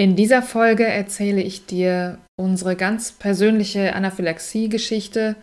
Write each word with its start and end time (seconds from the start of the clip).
In 0.00 0.16
dieser 0.16 0.40
Folge 0.40 0.86
erzähle 0.86 1.42
ich 1.42 1.66
dir 1.66 2.16
unsere 2.34 2.74
ganz 2.74 3.12
persönliche 3.12 3.94
Anaphylaxie-Geschichte, 3.94 5.36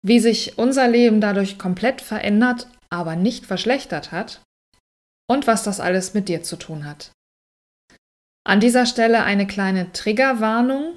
wie 0.00 0.18
sich 0.18 0.56
unser 0.56 0.88
Leben 0.88 1.20
dadurch 1.20 1.58
komplett 1.58 2.00
verändert, 2.00 2.68
aber 2.88 3.16
nicht 3.16 3.44
verschlechtert 3.44 4.12
hat 4.12 4.40
und 5.28 5.46
was 5.46 5.62
das 5.62 5.78
alles 5.78 6.14
mit 6.14 6.30
dir 6.30 6.42
zu 6.42 6.56
tun 6.56 6.86
hat. 6.86 7.10
An 8.44 8.60
dieser 8.60 8.86
Stelle 8.86 9.24
eine 9.24 9.46
kleine 9.46 9.92
Triggerwarnung. 9.92 10.94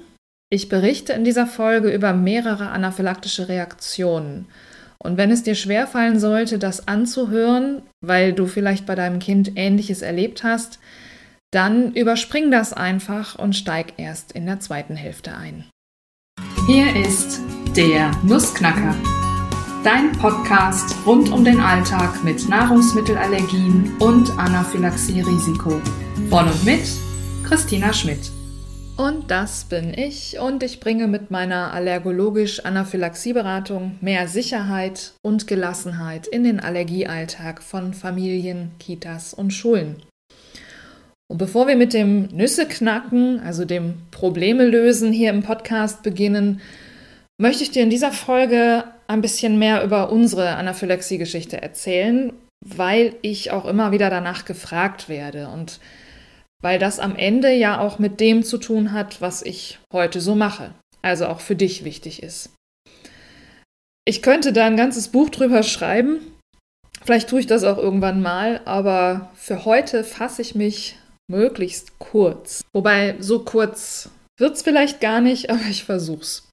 Ich 0.48 0.70
berichte 0.70 1.12
in 1.12 1.24
dieser 1.24 1.46
Folge 1.46 1.92
über 1.92 2.14
mehrere 2.14 2.70
anaphylaktische 2.70 3.48
Reaktionen. 3.48 4.46
Und 4.96 5.18
wenn 5.18 5.30
es 5.30 5.42
dir 5.42 5.54
schwerfallen 5.54 6.18
sollte, 6.18 6.58
das 6.58 6.88
anzuhören, 6.88 7.82
weil 8.00 8.32
du 8.32 8.46
vielleicht 8.46 8.86
bei 8.86 8.94
deinem 8.94 9.18
Kind 9.18 9.52
Ähnliches 9.56 10.00
erlebt 10.00 10.44
hast, 10.44 10.78
dann 11.50 11.92
überspring 11.94 12.50
das 12.50 12.72
einfach 12.72 13.38
und 13.38 13.54
steig 13.56 13.94
erst 13.96 14.32
in 14.32 14.46
der 14.46 14.60
zweiten 14.60 14.96
Hälfte 14.96 15.36
ein. 15.36 15.64
Hier 16.66 16.96
ist 16.96 17.40
der 17.76 18.10
Nussknacker, 18.22 18.94
dein 19.82 20.12
Podcast 20.12 20.94
rund 21.04 21.32
um 21.32 21.44
den 21.44 21.60
Alltag 21.60 22.22
mit 22.22 22.48
Nahrungsmittelallergien 22.48 23.96
und 23.98 24.30
Anaphylaxie-Risiko. 24.38 25.82
Von 26.28 26.48
und 26.48 26.64
mit 26.64 26.88
Christina 27.44 27.92
Schmidt. 27.92 28.30
Und 28.96 29.30
das 29.30 29.64
bin 29.64 29.92
ich 29.94 30.38
und 30.38 30.62
ich 30.62 30.78
bringe 30.78 31.08
mit 31.08 31.30
meiner 31.30 31.72
allergologisch-Anaphylaxie-Beratung 31.72 33.96
mehr 34.00 34.28
Sicherheit 34.28 35.14
und 35.22 35.46
Gelassenheit 35.46 36.26
in 36.26 36.44
den 36.44 36.60
Allergiealltag 36.60 37.62
von 37.62 37.94
Familien, 37.94 38.72
Kitas 38.78 39.32
und 39.32 39.52
Schulen. 39.52 40.02
Und 41.30 41.38
bevor 41.38 41.68
wir 41.68 41.76
mit 41.76 41.92
dem 41.92 42.24
Nüsse 42.32 42.66
knacken, 42.66 43.38
also 43.38 43.64
dem 43.64 43.94
Probleme 44.10 44.64
lösen 44.64 45.12
hier 45.12 45.30
im 45.30 45.44
Podcast 45.44 46.02
beginnen, 46.02 46.60
möchte 47.40 47.62
ich 47.62 47.70
dir 47.70 47.84
in 47.84 47.90
dieser 47.90 48.10
Folge 48.10 48.82
ein 49.06 49.20
bisschen 49.20 49.56
mehr 49.56 49.84
über 49.84 50.10
unsere 50.10 50.56
Anaphylaxie-Geschichte 50.56 51.62
erzählen, 51.62 52.32
weil 52.66 53.14
ich 53.22 53.52
auch 53.52 53.64
immer 53.64 53.92
wieder 53.92 54.10
danach 54.10 54.44
gefragt 54.44 55.08
werde 55.08 55.46
und 55.48 55.78
weil 56.62 56.80
das 56.80 56.98
am 56.98 57.14
Ende 57.14 57.52
ja 57.52 57.78
auch 57.78 58.00
mit 58.00 58.18
dem 58.18 58.42
zu 58.42 58.58
tun 58.58 58.92
hat, 58.92 59.20
was 59.20 59.42
ich 59.42 59.78
heute 59.92 60.20
so 60.20 60.34
mache, 60.34 60.74
also 61.00 61.26
auch 61.26 61.38
für 61.38 61.54
dich 61.54 61.84
wichtig 61.84 62.24
ist. 62.24 62.50
Ich 64.04 64.20
könnte 64.20 64.52
da 64.52 64.66
ein 64.66 64.76
ganzes 64.76 65.08
Buch 65.08 65.30
drüber 65.30 65.62
schreiben, 65.62 66.18
vielleicht 67.04 67.28
tue 67.28 67.38
ich 67.38 67.46
das 67.46 67.62
auch 67.62 67.78
irgendwann 67.78 68.20
mal, 68.20 68.60
aber 68.64 69.30
für 69.36 69.64
heute 69.64 70.02
fasse 70.02 70.42
ich 70.42 70.56
mich 70.56 70.96
möglichst 71.30 71.98
kurz. 71.98 72.62
Wobei 72.74 73.16
so 73.20 73.44
kurz 73.44 74.10
wird 74.38 74.56
es 74.56 74.62
vielleicht 74.62 75.00
gar 75.00 75.20
nicht, 75.20 75.50
aber 75.50 75.62
ich 75.70 75.84
versuch's. 75.84 76.48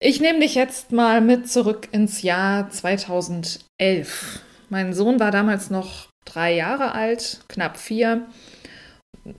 Ich 0.00 0.20
nehme 0.20 0.40
dich 0.40 0.54
jetzt 0.54 0.90
mal 0.90 1.20
mit 1.20 1.48
zurück 1.48 1.88
ins 1.92 2.22
Jahr 2.22 2.70
2011. 2.70 4.40
Mein 4.68 4.92
Sohn 4.94 5.20
war 5.20 5.30
damals 5.30 5.70
noch 5.70 6.08
drei 6.24 6.54
Jahre 6.54 6.92
alt, 6.92 7.40
knapp 7.48 7.76
vier. 7.76 8.26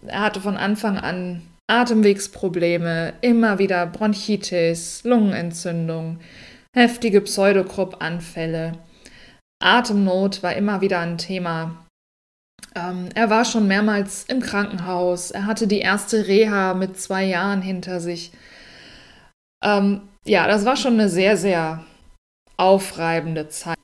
Er 0.05 0.21
hatte 0.21 0.39
von 0.39 0.55
Anfang 0.55 0.97
an 0.97 1.41
Atemwegsprobleme, 1.67 3.13
immer 3.21 3.59
wieder 3.59 3.85
Bronchitis, 3.87 5.03
Lungenentzündung, 5.03 6.19
heftige 6.75 7.21
Pseudokrupp-Anfälle. 7.21 8.73
Atemnot 9.61 10.43
war 10.43 10.55
immer 10.55 10.81
wieder 10.81 10.99
ein 10.99 11.17
Thema. 11.17 11.85
Ähm, 12.75 13.09
er 13.13 13.29
war 13.29 13.45
schon 13.45 13.67
mehrmals 13.67 14.25
im 14.27 14.41
Krankenhaus. 14.41 15.31
Er 15.31 15.45
hatte 15.45 15.67
die 15.67 15.79
erste 15.79 16.27
Reha 16.27 16.73
mit 16.73 16.99
zwei 16.99 17.23
Jahren 17.23 17.61
hinter 17.61 17.99
sich. 17.99 18.31
Ähm, 19.63 20.01
ja, 20.25 20.47
das 20.47 20.65
war 20.65 20.75
schon 20.75 20.93
eine 20.93 21.09
sehr, 21.09 21.37
sehr 21.37 21.83
aufreibende 22.57 23.49
Zeit. 23.49 23.77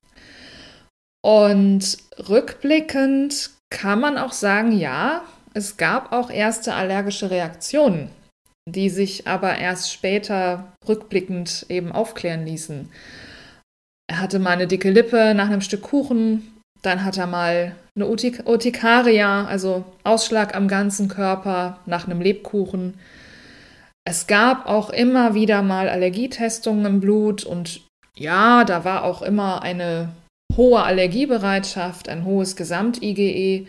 Und 1.21 1.97
rückblickend 2.29 3.51
kann 3.69 3.99
man 3.99 4.17
auch 4.17 4.31
sagen, 4.31 4.71
ja, 4.71 5.23
es 5.53 5.77
gab 5.77 6.11
auch 6.11 6.29
erste 6.29 6.73
allergische 6.73 7.29
Reaktionen, 7.29 8.09
die 8.67 8.89
sich 8.89 9.27
aber 9.27 9.57
erst 9.57 9.91
später 9.91 10.73
rückblickend 10.87 11.65
eben 11.69 11.91
aufklären 11.91 12.45
ließen. 12.45 12.89
Er 14.09 14.21
hatte 14.21 14.39
mal 14.39 14.51
eine 14.51 14.67
dicke 14.67 14.89
Lippe 14.89 15.33
nach 15.35 15.47
einem 15.47 15.61
Stück 15.61 15.81
Kuchen, 15.81 16.58
dann 16.81 17.03
hat 17.03 17.17
er 17.17 17.27
mal 17.27 17.75
eine 17.95 18.07
Urtik 18.07 18.43
Urtikaria, 18.45 19.45
also 19.45 19.83
Ausschlag 20.03 20.55
am 20.55 20.67
ganzen 20.67 21.07
Körper 21.07 21.79
nach 21.85 22.05
einem 22.05 22.21
Lebkuchen. 22.21 22.99
Es 24.05 24.27
gab 24.27 24.65
auch 24.67 24.89
immer 24.89 25.33
wieder 25.33 25.61
mal 25.61 25.89
Allergietestungen 25.89 26.85
im 26.85 26.99
Blut 26.99 27.43
und 27.43 27.81
ja, 28.15 28.63
da 28.63 28.83
war 28.83 29.03
auch 29.03 29.21
immer 29.21 29.61
eine 29.61 30.09
hohe 30.55 30.81
Allergiebereitschaft, 30.83 32.09
ein 32.09 32.25
hohes 32.25 32.55
Gesamt-IgE. 32.55 33.67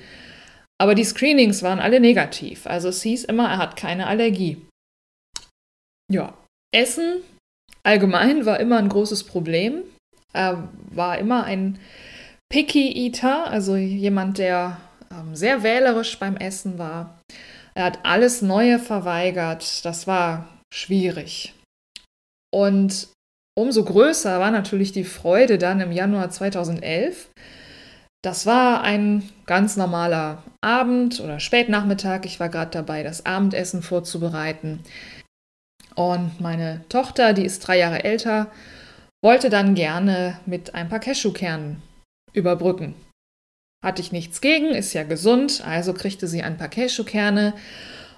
Aber 0.81 0.95
die 0.95 1.05
Screenings 1.05 1.63
waren 1.63 1.79
alle 1.79 2.01
negativ. 2.01 2.67
Also 2.67 2.89
es 2.89 3.03
hieß 3.03 3.25
immer, 3.25 3.51
er 3.51 3.59
hat 3.59 3.77
keine 3.77 4.07
Allergie. 4.07 4.57
Ja, 6.11 6.35
Essen 6.75 7.23
allgemein 7.83 8.47
war 8.47 8.59
immer 8.61 8.79
ein 8.79 8.89
großes 8.89 9.25
Problem. 9.25 9.83
Er 10.33 10.69
war 10.91 11.19
immer 11.19 11.45
ein 11.45 11.79
Picky 12.51 13.07
Eater, 13.07 13.49
also 13.49 13.77
jemand, 13.77 14.39
der 14.39 14.79
ähm, 15.13 15.37
sehr 15.37 15.63
wählerisch 15.63 16.19
beim 16.19 16.37
Essen 16.37 16.79
war. 16.79 17.21
Er 17.75 17.85
hat 17.85 18.01
alles 18.03 18.43
Neue 18.43 18.81
verweigert. 18.81 19.85
Das 19.85 20.09
war 20.09 20.49
schwierig. 20.75 21.55
Und 22.53 23.09
umso 23.57 23.85
größer 23.85 24.41
war 24.41 24.51
natürlich 24.51 24.91
die 24.91 25.05
Freude 25.05 25.59
dann 25.59 25.81
im 25.81 25.93
Januar 25.93 26.31
2011. 26.31 27.31
Das 28.23 28.47
war 28.47 28.83
ein 28.83 29.31
ganz 29.47 29.77
normaler 29.77 30.43
Abend 30.61 31.21
oder 31.21 31.39
Spätnachmittag. 31.39 32.23
Ich 32.25 32.41
war 32.41 32.49
gerade 32.49 32.73
dabei, 32.73 33.05
das 33.05 33.25
Abendessen 33.25 33.83
vorzubereiten. 33.83 34.81
Und 35.95 36.41
meine 36.41 36.85
Tochter, 36.89 37.33
die 37.33 37.45
ist 37.45 37.61
drei 37.61 37.79
Jahre 37.79 38.03
älter, 38.03 38.51
wollte 39.23 39.51
dann 39.51 39.77
gerne 39.77 40.41
mit 40.47 40.75
ein 40.75 40.89
paar 40.89 41.01
Cashewkernen 41.01 41.83
überbrücken. 42.33 42.95
Hatte 43.85 44.03
ich 44.03 44.13
nichts 44.13 44.41
gegen, 44.41 44.71
ist 44.71 44.93
ja 44.93 45.05
gesund, 45.05 45.63
also 45.67 45.95
kriegte 45.95 46.27
sie 46.27 46.43
ein 46.43 46.59
paar 46.59 46.69
Cashewkerne. 46.69 47.55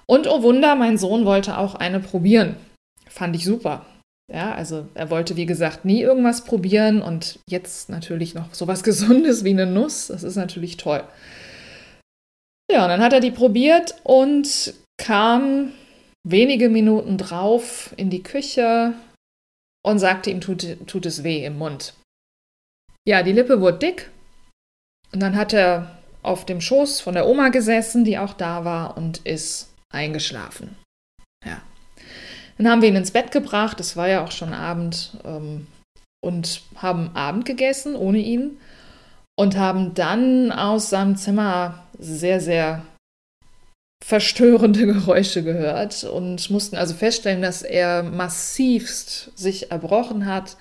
Und 0.05 0.27
oh 0.27 0.43
Wunder, 0.43 0.75
mein 0.75 0.97
Sohn 0.97 1.25
wollte 1.25 1.57
auch 1.57 1.75
eine 1.75 1.99
probieren. 1.99 2.57
Fand 3.07 3.35
ich 3.35 3.45
super. 3.45 3.85
Ja, 4.31 4.53
also 4.53 4.87
er 4.93 5.09
wollte, 5.09 5.35
wie 5.35 5.45
gesagt, 5.45 5.85
nie 5.85 6.01
irgendwas 6.01 6.43
probieren 6.43 7.01
und 7.01 7.39
jetzt 7.47 7.89
natürlich 7.89 8.33
noch 8.33 8.53
sowas 8.53 8.83
Gesundes 8.83 9.43
wie 9.43 9.51
eine 9.51 9.65
Nuss. 9.65 10.07
Das 10.07 10.23
ist 10.23 10.35
natürlich 10.35 10.77
toll. 10.77 11.03
Ja, 12.71 12.83
und 12.83 12.89
dann 12.89 13.01
hat 13.01 13.13
er 13.13 13.19
die 13.19 13.31
probiert 13.31 13.95
und 14.03 14.73
kam 14.97 15.73
wenige 16.25 16.69
Minuten 16.69 17.17
drauf 17.17 17.93
in 17.97 18.09
die 18.09 18.23
Küche 18.23 18.93
und 19.85 19.99
sagte, 19.99 20.31
ihm 20.31 20.41
tut, 20.41 20.87
tut 20.87 21.05
es 21.05 21.23
weh 21.23 21.45
im 21.45 21.57
Mund. 21.57 21.93
Ja, 23.07 23.23
die 23.23 23.33
Lippe 23.33 23.59
wurde 23.61 23.79
dick. 23.79 24.09
Und 25.11 25.19
dann 25.19 25.35
hat 25.35 25.53
er 25.53 25.97
auf 26.21 26.45
dem 26.45 26.61
Schoß 26.61 27.01
von 27.01 27.13
der 27.13 27.27
Oma 27.27 27.49
gesessen, 27.49 28.03
die 28.03 28.17
auch 28.17 28.33
da 28.33 28.65
war, 28.65 28.97
und 28.97 29.19
ist 29.19 29.69
eingeschlafen. 29.91 30.75
Ja. 31.45 31.61
Dann 32.57 32.69
haben 32.69 32.81
wir 32.81 32.89
ihn 32.89 32.95
ins 32.95 33.11
Bett 33.11 33.31
gebracht, 33.31 33.79
es 33.79 33.97
war 33.97 34.07
ja 34.07 34.23
auch 34.23 34.31
schon 34.31 34.53
Abend, 34.53 35.17
ähm, 35.25 35.67
und 36.23 36.61
haben 36.77 37.11
Abend 37.15 37.45
gegessen 37.45 37.95
ohne 37.95 38.19
ihn 38.19 38.57
und 39.35 39.57
haben 39.57 39.93
dann 39.93 40.51
aus 40.51 40.89
seinem 40.89 41.17
Zimmer 41.17 41.83
sehr, 41.99 42.39
sehr 42.39 42.85
verstörende 44.03 44.85
Geräusche 44.93 45.43
gehört 45.43 46.05
und 46.05 46.49
mussten 46.49 46.77
also 46.77 46.93
feststellen, 46.93 47.41
dass 47.41 47.61
er 47.61 48.03
massivst 48.03 49.37
sich 49.37 49.71
erbrochen 49.71 50.25
hat, 50.25 50.55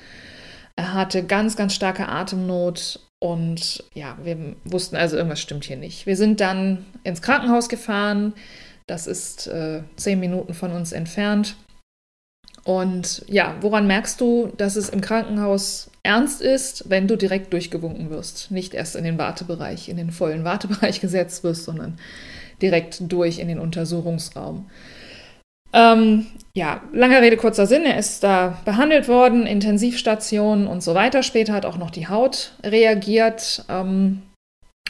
er 0.77 0.95
hatte 0.95 1.25
ganz, 1.25 1.57
ganz 1.57 1.75
starke 1.75 2.09
Atemnot 2.09 3.01
und 3.19 3.85
ja, 3.95 4.19
wir 4.23 4.57
wussten 4.65 4.97
also, 4.97 5.17
irgendwas 5.17 5.41
stimmt 5.41 5.65
hier 5.65 5.77
nicht. 5.77 6.07
Wir 6.07 6.17
sind 6.17 6.41
dann 6.41 6.85
ins 7.05 7.23
Krankenhaus 7.23 7.69
gefahren. 7.69 8.35
Das 8.89 9.07
ist 9.07 9.47
äh, 9.47 9.83
zehn 9.97 10.19
Minuten 10.19 10.55
von 10.55 10.73
uns 10.73 10.91
entfernt. 10.91 11.55
Und 12.65 13.25
ja, 13.29 13.57
woran 13.61 13.87
merkst 13.87 14.21
du, 14.21 14.53
dass 14.57 14.77
es 14.77 14.89
im 14.89 15.01
Krankenhaus 15.01 15.91
ernst 16.03 16.41
ist, 16.43 16.91
wenn 16.91 17.09
du 17.09 17.17
direkt 17.17 17.53
durchgewunken 17.53 18.11
wirst? 18.11 18.51
Nicht 18.51 18.75
erst 18.75 18.97
in 18.97 19.05
den 19.05 19.19
Wartebereich, 19.19 19.89
in 19.89 19.97
den 19.97 20.11
vollen 20.11 20.45
Wartebereich 20.45 21.01
gesetzt 21.01 21.45
wirst, 21.45 21.65
sondern 21.65 21.99
direkt 22.61 23.01
durch 23.13 23.39
in 23.39 23.49
den 23.49 23.59
Untersuchungsraum. 23.59 24.69
Ähm, 25.73 26.27
ja, 26.55 26.83
lange 26.93 27.21
Rede, 27.21 27.37
kurzer 27.37 27.67
Sinn. 27.67 27.85
Er 27.85 27.99
ist 27.99 28.23
da 28.23 28.59
behandelt 28.65 29.09
worden, 29.09 29.47
Intensivstation 29.47 30.67
und 30.67 30.83
so 30.83 30.95
weiter. 30.95 31.23
Später 31.23 31.55
hat 31.55 31.65
auch 31.65 31.79
noch 31.79 31.91
die 31.91 32.09
Haut 32.09 32.53
reagiert. 32.63 33.65
Ähm, 33.69 34.23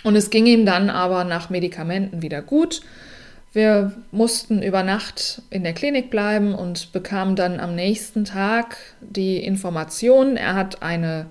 und 0.03 0.17
es 0.17 0.31
ging 0.31 0.47
ihm 0.47 0.67
dann 0.67 0.91
aber 0.91 1.25
nach 1.25 1.51
Medikamenten 1.51 2.23
wieder 2.23 2.43
gut, 2.43 2.83
Wir 3.55 3.93
mussten 4.11 4.63
über 4.63 4.83
Nacht 4.83 5.43
in 5.51 5.63
der 5.63 5.75
Klinik 5.75 6.09
bleiben 6.09 6.55
und 6.55 6.91
bekamen 6.93 7.37
dann 7.37 7.61
am 7.61 7.75
nächsten 7.75 8.25
Tag 8.25 8.79
die 9.03 9.45
Information, 9.45 10.39
er 10.39 10.55
hat 10.55 10.83
eine 10.83 11.27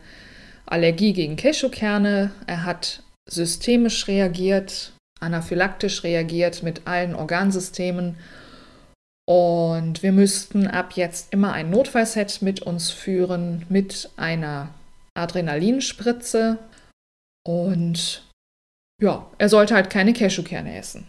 Allergie 0.68 1.14
gegen 1.14 1.36
Cashewkerne, 1.36 2.30
er 2.46 2.64
hat 2.64 3.02
systemisch 3.28 4.08
reagiert, 4.08 4.94
anaphylaktisch 5.20 6.04
reagiert 6.04 6.62
mit 6.62 6.86
allen 6.86 7.16
Organsystemen 7.16 8.18
und 9.32 10.04
wir 10.04 10.12
müssten 10.12 10.68
ab 10.68 10.92
jetzt 10.98 11.32
immer 11.32 11.54
ein 11.54 11.70
Notfallset 11.70 12.42
mit 12.42 12.64
uns 12.64 12.92
führen 12.92 13.66
mit 13.70 14.10
einer 14.18 14.74
Adrenalinspritze 15.14 16.58
und 17.48 18.28
ja, 19.02 19.26
er 19.38 19.48
sollte 19.48 19.74
halt 19.74 19.90
keine 19.90 20.12
Cashewkerne 20.12 20.76
essen. 20.76 21.08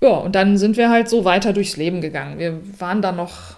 Ja, 0.00 0.10
und 0.10 0.36
dann 0.36 0.58
sind 0.58 0.76
wir 0.76 0.90
halt 0.90 1.08
so 1.08 1.24
weiter 1.24 1.52
durchs 1.52 1.76
Leben 1.76 2.00
gegangen. 2.00 2.38
Wir 2.38 2.80
waren 2.80 3.02
dann 3.02 3.16
noch, 3.16 3.56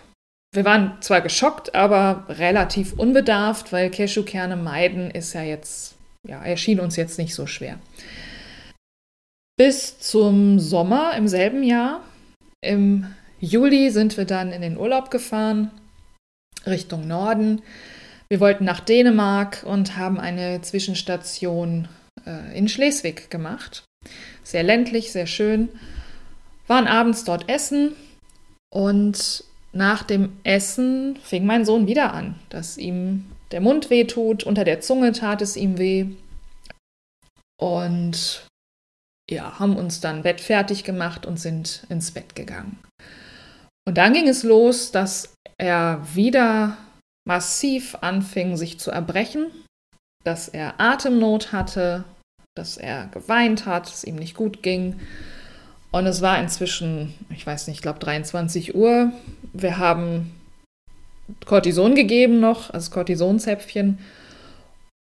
wir 0.55 0.65
waren 0.65 0.97
zwar 1.03 1.21
geschockt, 1.21 1.75
aber 1.75 2.25
relativ 2.31 2.94
unbedarft, 2.94 3.75
weil 3.75 3.91
Cashewkerne 3.91 4.56
meiden 4.56 5.11
ist 5.11 5.35
ja 5.35 5.43
jetzt, 5.43 5.97
ja, 6.27 6.43
erschien 6.43 6.81
uns 6.81 6.97
jetzt 6.97 7.19
nicht 7.19 7.35
so 7.35 7.47
schwer. 7.47 7.79
Bis 9.59 9.99
zum 9.99 10.59
Sommer 10.59 11.12
im 11.19 11.29
selben 11.29 11.62
Jahr. 11.62 12.00
Im 12.62 13.06
Juli 13.40 13.90
sind 13.90 14.16
wir 14.16 14.24
dann 14.24 14.52
in 14.52 14.62
den 14.62 14.76
Urlaub 14.76 15.10
gefahren, 15.10 15.70
Richtung 16.66 17.06
Norden. 17.06 17.62
Wir 18.28 18.40
wollten 18.40 18.64
nach 18.64 18.80
Dänemark 18.80 19.64
und 19.64 19.96
haben 19.96 20.20
eine 20.20 20.60
Zwischenstation 20.60 21.88
äh, 22.26 22.56
in 22.56 22.68
Schleswig 22.68 23.30
gemacht. 23.30 23.84
Sehr 24.44 24.62
ländlich, 24.62 25.12
sehr 25.12 25.26
schön 25.26 25.68
waren 26.70 26.86
abends 26.86 27.24
dort 27.24 27.48
essen 27.48 27.96
und 28.72 29.42
nach 29.72 30.04
dem 30.04 30.36
Essen 30.44 31.16
fing 31.16 31.44
mein 31.44 31.64
Sohn 31.64 31.88
wieder 31.88 32.14
an, 32.14 32.36
dass 32.48 32.78
ihm 32.78 33.26
der 33.50 33.60
Mund 33.60 33.90
weh 33.90 34.04
tut, 34.04 34.44
unter 34.44 34.62
der 34.62 34.80
Zunge 34.80 35.10
tat 35.10 35.42
es 35.42 35.56
ihm 35.56 35.78
weh. 35.78 36.06
Und 37.60 38.46
ja, 39.31 39.59
haben 39.59 39.77
uns 39.77 40.00
dann 40.00 40.23
Bett 40.23 40.41
fertig 40.41 40.85
gemacht 40.85 41.25
und 41.25 41.38
sind 41.38 41.87
ins 41.88 42.11
Bett 42.11 42.35
gegangen. 42.35 42.79
Und 43.87 43.97
dann 43.97 44.12
ging 44.12 44.29
es 44.29 44.43
los, 44.43 44.93
dass 44.93 45.35
er 45.56 46.00
wieder 46.15 46.77
massiv 47.27 47.97
anfing, 48.00 48.56
sich 48.56 48.79
zu 48.79 48.91
erbrechen, 48.91 49.47
dass 50.25 50.49
er 50.49 50.81
Atemnot 50.81 51.53
hatte, 51.53 52.05
dass 52.56 52.77
er 52.77 53.06
geweint 53.06 53.67
hat, 53.67 53.88
es 53.88 54.05
ihm 54.05 54.17
nicht 54.17 54.35
gut 54.35 54.62
ging. 54.62 55.00
Und 55.93 56.06
es 56.06 56.21
war 56.23 56.38
inzwischen, 56.38 57.15
ich 57.31 57.47
weiß 57.47 57.67
nicht, 57.67 57.77
ich 57.77 57.82
glaube 57.82 57.99
23 58.00 58.75
Uhr. 58.75 59.12
Wir 59.53 59.79
haben 59.79 60.35
Cortison 61.47 61.94
gegeben 61.94 62.41
noch, 62.41 62.71
also 62.71 62.91
Cortisonzäpfchen. 62.91 63.99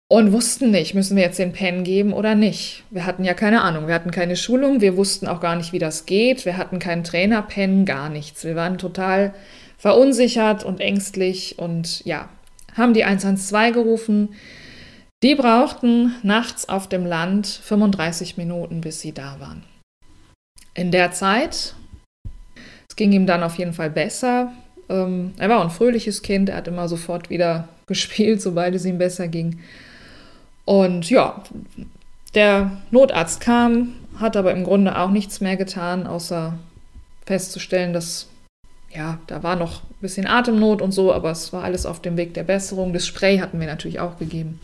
Und 0.08 0.32
wussten 0.32 0.70
nicht, 0.70 0.94
müssen 0.94 1.16
wir 1.16 1.24
jetzt 1.24 1.40
den 1.40 1.52
Pen 1.52 1.84
geben 1.84 2.14
oder 2.14 2.36
nicht. 2.36 2.84
Wir 2.92 3.06
hatten 3.06 3.24
ja 3.24 3.34
keine 3.34 3.62
Ahnung, 3.62 3.88
wir 3.88 3.96
hatten 3.96 4.12
keine 4.12 4.36
Schulung, 4.36 4.80
wir 4.80 4.98
wussten 4.98 5.28
auch 5.28 5.40
gar 5.40 5.56
nicht, 5.56 5.74
wie 5.74 5.80
das 5.80 6.06
geht. 6.06 6.46
Wir 6.46 6.58
hatten 6.58 6.78
keinen 6.78 7.04
Trainer-Pen, 7.04 7.86
gar 7.86 8.10
nichts. 8.10 8.44
Wir 8.44 8.56
waren 8.56 8.78
total 8.78 9.34
verunsichert 9.78 10.64
und 10.64 10.80
ängstlich 10.80 11.58
und 11.58 12.06
ja, 12.06 12.30
haben 12.76 12.94
die 12.94 13.04
112 13.04 13.74
gerufen. 13.74 14.30
Die 15.24 15.34
brauchten 15.34 16.14
nachts 16.22 16.70
auf 16.70 16.88
dem 16.88 17.06
Land 17.06 17.48
35 17.48 18.38
Minuten, 18.38 18.82
bis 18.82 19.02
sie 19.02 19.12
da 19.12 19.40
waren 19.40 19.64
in 20.76 20.92
der 20.92 21.12
Zeit. 21.12 21.74
Es 22.88 22.96
ging 22.96 23.12
ihm 23.12 23.26
dann 23.26 23.42
auf 23.42 23.58
jeden 23.58 23.74
Fall 23.74 23.90
besser. 23.90 24.52
Ähm, 24.90 25.34
er 25.40 25.50
war 25.50 25.64
ein 25.64 25.72
fröhliches 25.72 26.22
Kind, 26.22 26.50
er 26.50 26.58
hat 26.58 26.68
immer 26.68 26.88
sofort 26.88 27.32
wieder 27.32 27.68
gespielt, 27.88 28.42
sobald 28.42 28.76
es 28.76 28.86
ihm 28.86 29.00
besser 29.00 29.28
ging. 29.28 29.60
Und 30.66 31.10
ja, 31.10 31.44
der 32.34 32.72
Notarzt 32.92 33.40
kam, 33.40 33.96
hat 34.20 34.36
aber 34.36 34.52
im 34.52 34.64
Grunde 34.64 34.98
auch 34.98 35.12
nichts 35.12 35.42
mehr 35.42 35.58
getan, 35.58 36.08
außer 36.08 36.58
festzustellen, 37.26 37.94
dass 37.94 38.28
ja, 38.96 39.20
da 39.28 39.44
war 39.44 39.56
noch 39.56 39.84
ein 39.84 40.02
bisschen 40.02 40.26
Atemnot 40.26 40.82
und 40.82 40.92
so, 40.92 41.14
aber 41.14 41.32
es 41.32 41.52
war 41.52 41.64
alles 41.64 41.86
auf 41.86 42.02
dem 42.02 42.18
Weg 42.18 42.34
der 42.34 42.44
Besserung. 42.44 42.94
Das 42.94 43.06
Spray 43.06 43.40
hatten 43.40 43.60
wir 43.60 43.68
natürlich 43.68 44.00
auch 44.00 44.18
gegeben. 44.18 44.60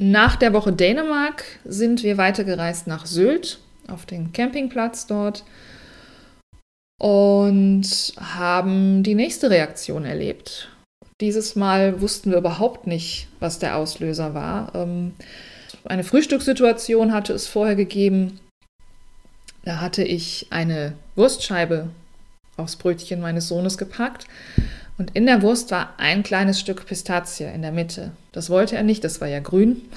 Nach 0.00 0.36
der 0.36 0.52
Woche 0.52 0.72
Dänemark 0.72 1.44
sind 1.64 2.02
wir 2.02 2.18
weitergereist 2.18 2.86
nach 2.86 3.06
Sylt 3.06 3.60
auf 3.88 4.06
den 4.06 4.32
Campingplatz 4.32 5.06
dort 5.06 5.44
und 7.00 8.12
haben 8.16 9.02
die 9.02 9.14
nächste 9.14 9.50
Reaktion 9.50 10.04
erlebt. 10.04 10.68
Dieses 11.20 11.56
Mal 11.56 12.00
wussten 12.00 12.30
wir 12.30 12.38
überhaupt 12.38 12.86
nicht, 12.86 13.28
was 13.40 13.58
der 13.58 13.76
Auslöser 13.76 14.34
war. 14.34 14.72
Ähm, 14.74 15.14
eine 15.84 16.04
Frühstückssituation 16.04 17.12
hatte 17.12 17.32
es 17.32 17.48
vorher 17.48 17.74
gegeben. 17.74 18.38
Da 19.64 19.80
hatte 19.80 20.04
ich 20.04 20.46
eine 20.50 20.94
Wurstscheibe 21.16 21.90
aufs 22.56 22.76
Brötchen 22.76 23.20
meines 23.20 23.48
Sohnes 23.48 23.78
gepackt 23.78 24.26
und 24.96 25.14
in 25.14 25.26
der 25.26 25.42
Wurst 25.42 25.70
war 25.70 25.94
ein 25.98 26.22
kleines 26.22 26.58
Stück 26.58 26.86
Pistazie 26.86 27.44
in 27.44 27.62
der 27.62 27.72
Mitte. 27.72 28.12
Das 28.32 28.50
wollte 28.50 28.76
er 28.76 28.82
nicht, 28.82 29.04
das 29.04 29.20
war 29.20 29.28
ja 29.28 29.40
grün. 29.40 29.82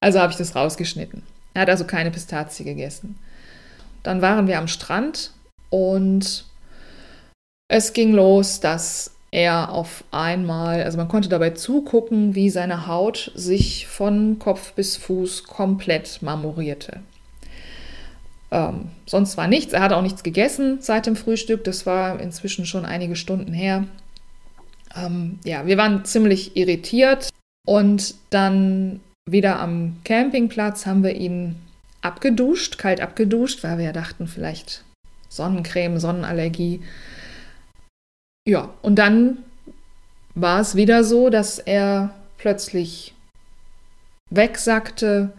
Also 0.00 0.20
habe 0.20 0.30
ich 0.30 0.38
das 0.38 0.54
rausgeschnitten. 0.54 1.24
Er 1.54 1.62
hat 1.62 1.70
also 1.70 1.84
keine 1.84 2.12
Pistazie 2.12 2.62
gegessen. 2.62 3.18
Dann 4.04 4.22
waren 4.22 4.46
wir 4.46 4.58
am 4.58 4.68
Strand 4.68 5.32
und 5.70 6.44
es 7.66 7.92
ging 7.94 8.12
los, 8.12 8.60
dass 8.60 9.10
er 9.30 9.72
auf 9.72 10.04
einmal, 10.10 10.82
also 10.82 10.96
man 10.96 11.08
konnte 11.08 11.28
dabei 11.28 11.50
zugucken, 11.50 12.34
wie 12.34 12.50
seine 12.50 12.86
Haut 12.86 13.30
sich 13.34 13.86
von 13.86 14.38
Kopf 14.38 14.72
bis 14.72 14.96
Fuß 14.96 15.44
komplett 15.44 16.22
marmorierte. 16.22 17.00
Ähm, 18.50 18.88
sonst 19.06 19.36
war 19.36 19.46
nichts. 19.46 19.72
Er 19.72 19.82
hat 19.82 19.92
auch 19.92 20.02
nichts 20.02 20.22
gegessen 20.22 20.78
seit 20.80 21.06
dem 21.06 21.16
Frühstück. 21.16 21.64
Das 21.64 21.84
war 21.84 22.18
inzwischen 22.20 22.64
schon 22.64 22.86
einige 22.86 23.16
Stunden 23.16 23.52
her. 23.52 23.84
Ähm, 24.96 25.38
ja, 25.44 25.66
wir 25.66 25.76
waren 25.76 26.04
ziemlich 26.04 26.56
irritiert. 26.56 27.28
Und 27.66 28.14
dann 28.30 29.00
wieder 29.28 29.60
am 29.60 29.96
Campingplatz 30.04 30.86
haben 30.86 31.02
wir 31.02 31.14
ihn 31.14 31.56
abgeduscht, 32.00 32.78
kalt 32.78 33.02
abgeduscht, 33.02 33.62
weil 33.62 33.76
wir 33.76 33.84
ja 33.84 33.92
dachten, 33.92 34.26
vielleicht 34.26 34.84
Sonnencreme, 35.28 36.00
Sonnenallergie. 36.00 36.80
Ja, 38.48 38.70
und 38.80 38.94
dann 38.94 39.44
war 40.34 40.58
es 40.58 40.74
wieder 40.74 41.04
so, 41.04 41.28
dass 41.28 41.58
er 41.58 42.14
plötzlich 42.38 43.12
wegsackte, 44.30 45.34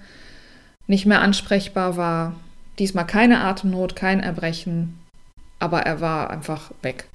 nicht 0.86 1.08
mehr 1.08 1.22
ansprechbar 1.22 1.98
war. 1.98 2.36
Diesmal 2.78 3.08
keine 3.08 3.40
Atemnot, 3.40 3.96
kein 3.96 4.20
Erbrechen, 4.20 5.00
aber 5.58 5.82
er 5.82 6.02
war 6.02 6.30
einfach 6.30 6.70
weg. 6.84 7.08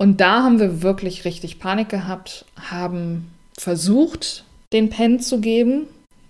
Und 0.00 0.20
da 0.20 0.44
haben 0.44 0.60
wir 0.60 0.80
wirklich 0.80 1.24
richtig 1.24 1.58
Panik 1.58 1.88
gehabt, 1.88 2.44
haben 2.70 3.32
versucht, 3.58 4.44
den 4.72 4.90
Pen 4.90 5.18
zu 5.18 5.40
geben. 5.40 5.88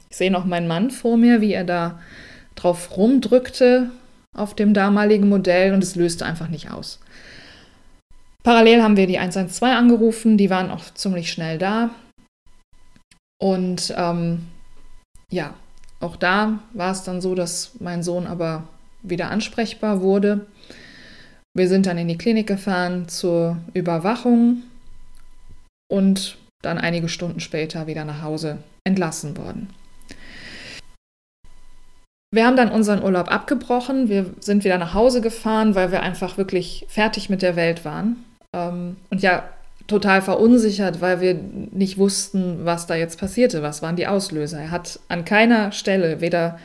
Ich 0.09 0.17
sehe 0.17 0.31
noch 0.31 0.47
meinen 0.47 0.69
Mann 0.69 0.91
vor 0.91 1.19
mir, 1.19 1.43
wie 1.43 1.53
er 1.53 1.65
da 1.65 2.01
drauf 2.55 2.97
rumdrückte 2.97 3.91
auf 4.35 4.55
dem 4.55 4.73
damaligen 4.73 5.29
Modell 5.29 5.75
und 5.75 5.85
es 5.85 5.97
löste 5.97 6.25
einfach 6.25 6.49
nicht 6.49 6.71
aus. 6.71 6.99
Parallel 8.49 8.83
haben 8.83 8.97
wir 8.97 9.07
die 9.07 9.19
112 9.19 9.77
angerufen, 9.77 10.39
die 10.39 10.49
waren 10.49 10.71
auch 10.71 10.83
ziemlich 10.95 11.31
schnell 11.31 11.59
da. 11.59 11.91
Und 13.39 13.93
ähm, 13.95 14.47
ja, 15.31 15.53
auch 16.01 16.17
da 16.17 16.61
war 16.73 16.93
es 16.93 17.03
dann 17.03 17.21
so, 17.21 17.35
dass 17.35 17.73
mein 17.79 18.03
Sohn 18.03 18.27
aber 18.27 18.67
wieder 19.03 19.31
ansprechbar 19.31 20.01
wurde. 20.01 20.47
Wir 21.55 21.69
sind 21.69 21.85
dann 21.85 21.99
in 21.99 22.09
die 22.09 22.17
Klinik 22.17 22.47
gefahren 22.47 23.07
zur 23.07 23.59
Überwachung 23.75 24.63
und 25.93 26.39
dann 26.63 26.79
einige 26.79 27.11
Stunden 27.11 27.41
später 27.41 27.87
wieder 27.87 28.07
nach 28.07 28.23
Hause 28.23 28.63
entlassen 28.83 29.37
worden. 29.37 29.69
Wir 32.33 32.47
haben 32.47 32.57
dann 32.57 32.73
unseren 32.73 33.03
Urlaub 33.03 33.31
abgebrochen. 33.31 34.09
Wir 34.09 34.33
sind 34.41 34.65
wieder 34.65 34.79
nach 34.79 34.95
Hause 34.95 35.21
gefahren, 35.21 35.75
weil 35.75 35.93
wir 35.93 36.01
einfach 36.01 36.39
wirklich 36.39 36.87
fertig 36.89 37.29
mit 37.29 37.43
der 37.43 37.55
Welt 37.55 37.85
waren. 37.85 38.25
Ähm, 38.55 38.97
und 39.11 39.23
ja, 39.23 39.49
total 39.87 40.23
verunsichert, 40.23 41.01
weil 41.01 41.21
wir 41.21 41.35
nicht 41.35 41.99
wussten, 41.99 42.65
was 42.65 42.87
da 42.87 42.95
jetzt 42.95 43.19
passierte. 43.19 43.63
Was 43.63 43.83
waren 43.83 43.97
die 43.97 44.07
Auslöser? 44.07 44.61
Er 44.61 44.71
hat 44.71 45.01
an 45.09 45.25
keiner 45.25 45.73
Stelle, 45.73 46.21
weder 46.21 46.59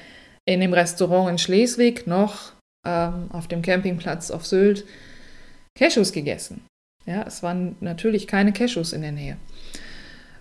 in 0.45 0.59
dem 0.59 0.73
Restaurant 0.73 1.31
in 1.31 1.37
Schleswig 1.37 2.05
noch 2.05 2.51
ähm, 2.85 3.29
auf 3.31 3.47
dem 3.47 3.61
Campingplatz 3.61 4.29
auf 4.29 4.45
Sylt, 4.45 4.85
Cashews 5.75 6.11
gegessen. 6.11 6.65
Ja, 7.05 7.23
es 7.23 7.43
waren 7.43 7.75
natürlich 7.79 8.27
keine 8.27 8.53
Cashews 8.53 8.93
in 8.93 9.01
der 9.01 9.11
Nähe. 9.11 9.37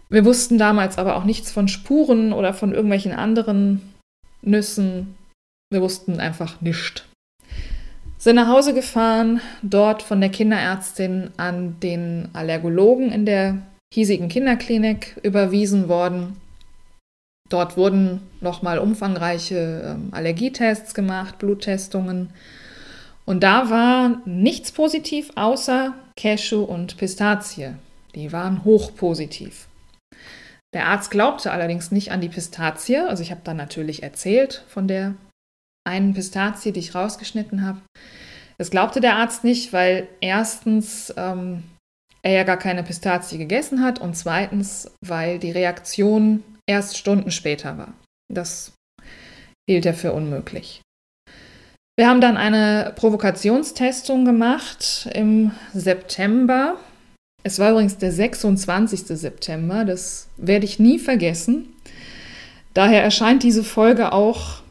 Wir 0.09 0.25
wussten 0.25 0.59
damals 0.59 0.99
aber 0.99 1.17
auch 1.17 1.25
nichts 1.25 1.51
von 1.51 1.69
Spuren 1.69 2.33
oder 2.33 2.53
von 2.53 2.75
irgendwelchen 2.75 3.13
anderen 3.13 3.81
Nüssen. 4.43 5.17
wir 5.71 5.81
wussten 5.81 6.21
einfach 6.21 6.61
nichts. 6.61 7.05
Sind 8.23 8.37
nach 8.37 8.47
Hause 8.47 8.73
gefahren, 8.73 9.41
dort 9.63 10.01
von 10.01 10.21
der 10.21 10.31
Kinderärztin 10.31 11.33
an 11.39 11.81
den 11.81 12.29
Allergologen 12.35 13.11
in 13.11 13.27
der 13.27 13.59
hiesigen 13.93 14.29
Kinderklinik 14.29 15.17
überwiesen 15.25 15.89
worden. 15.89 16.37
Dort 17.49 17.77
wurden 17.77 18.21
nochmal 18.41 18.79
umfangreiche 18.79 19.97
ähm, 19.97 20.11
Allergietests 20.13 20.95
gemacht, 20.95 21.41
Bluttestungen. 21.41 22.31
Und 23.25 23.43
da 23.43 23.71
war 23.71 24.21
nichts 24.25 24.71
positiv 24.71 25.33
außer 25.35 25.93
Cashew 26.17 26.63
und 26.63 26.99
Pistazie. 26.99 27.75
Die 28.15 28.31
waren 28.31 28.65
hochpositiv. 28.65 29.67
Der 30.73 30.87
Arzt 30.87 31.11
glaubte 31.11 31.51
allerdings 31.51 31.91
nicht 31.91 32.13
an 32.13 32.21
die 32.21 32.29
Pistazie. 32.29 32.99
Also 32.99 33.25
ich 33.25 33.33
habe 33.33 33.41
dann 33.43 33.57
natürlich 33.57 34.05
erzählt 34.05 34.65
von 34.69 34.87
der 34.87 35.17
einen 35.85 36.15
Pistazie, 36.15 36.73
die 36.73 36.81
ich 36.81 36.95
rausgeschnitten 36.95 37.65
habe. 37.67 37.81
Das 38.59 38.71
glaubte 38.71 39.01
der 39.01 39.17
Arzt 39.17 39.45
nicht, 39.45 39.73
weil 39.73 40.09
erstens 40.21 41.13
ähm, 41.17 41.65
er 42.23 42.33
ja 42.33 42.45
gar 42.45 42.59
keine 42.59 42.83
Pistazie 42.83 43.39
gegessen 43.39 43.83
hat 43.83 44.01
und 44.01 44.17
zweitens, 44.17 44.91
weil 45.05 45.39
die 45.39 45.51
Reaktion 45.51 46.45
erst 46.67 46.97
Stunden 46.97 47.31
später 47.31 47.77
war. 47.79 47.95
Das 48.33 48.73
hielt 49.69 49.87
er 49.87 49.95
für 49.95 50.13
unmöglich. 50.13 50.81
Wir 51.99 52.09
haben 52.09 52.21
dann 52.21 52.37
eine 52.37 52.93
Provokationstestung 52.97 54.25
gemacht 54.25 55.09
im 55.13 55.51
September. 55.75 56.77
Es 57.43 57.59
war 57.59 57.73
übrigens 57.73 57.99
der 57.99 58.13
26. 58.13 59.01
September, 59.19 59.85
das 59.85 60.29
werde 60.37 60.65
ich 60.65 60.79
nie 60.79 60.99
vergessen. 60.99 61.75
Daher 62.73 63.03
erscheint 63.03 63.43
diese 63.43 63.65
Folge 63.65 64.13
auch, 64.13 64.62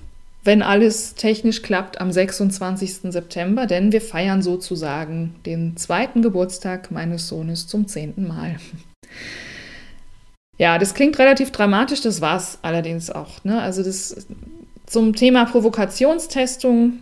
wenn 0.43 0.61
alles 0.61 1.15
technisch 1.15 1.61
klappt, 1.61 2.01
am 2.01 2.11
26. 2.11 3.11
September, 3.11 3.67
denn 3.67 3.91
wir 3.91 4.01
feiern 4.01 4.41
sozusagen 4.41 5.35
den 5.45 5.77
zweiten 5.77 6.21
Geburtstag 6.21 6.91
meines 6.91 7.27
Sohnes 7.27 7.67
zum 7.67 7.87
zehnten 7.87 8.27
Mal. 8.27 8.57
Ja, 10.57 10.77
das 10.77 10.93
klingt 10.93 11.17
relativ 11.19 11.51
dramatisch, 11.51 12.01
das 12.01 12.21
war 12.21 12.37
es 12.37 12.59
allerdings 12.61 13.09
auch. 13.09 13.43
Ne? 13.43 13.61
Also 13.61 13.83
das 13.83 14.27
zum 14.85 15.15
Thema 15.15 15.45
Provokationstestung 15.45 16.99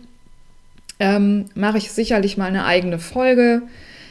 ähm, 0.98 1.46
mache 1.54 1.78
ich 1.78 1.90
sicherlich 1.90 2.36
mal 2.36 2.46
eine 2.46 2.64
eigene 2.64 2.98
Folge. 2.98 3.62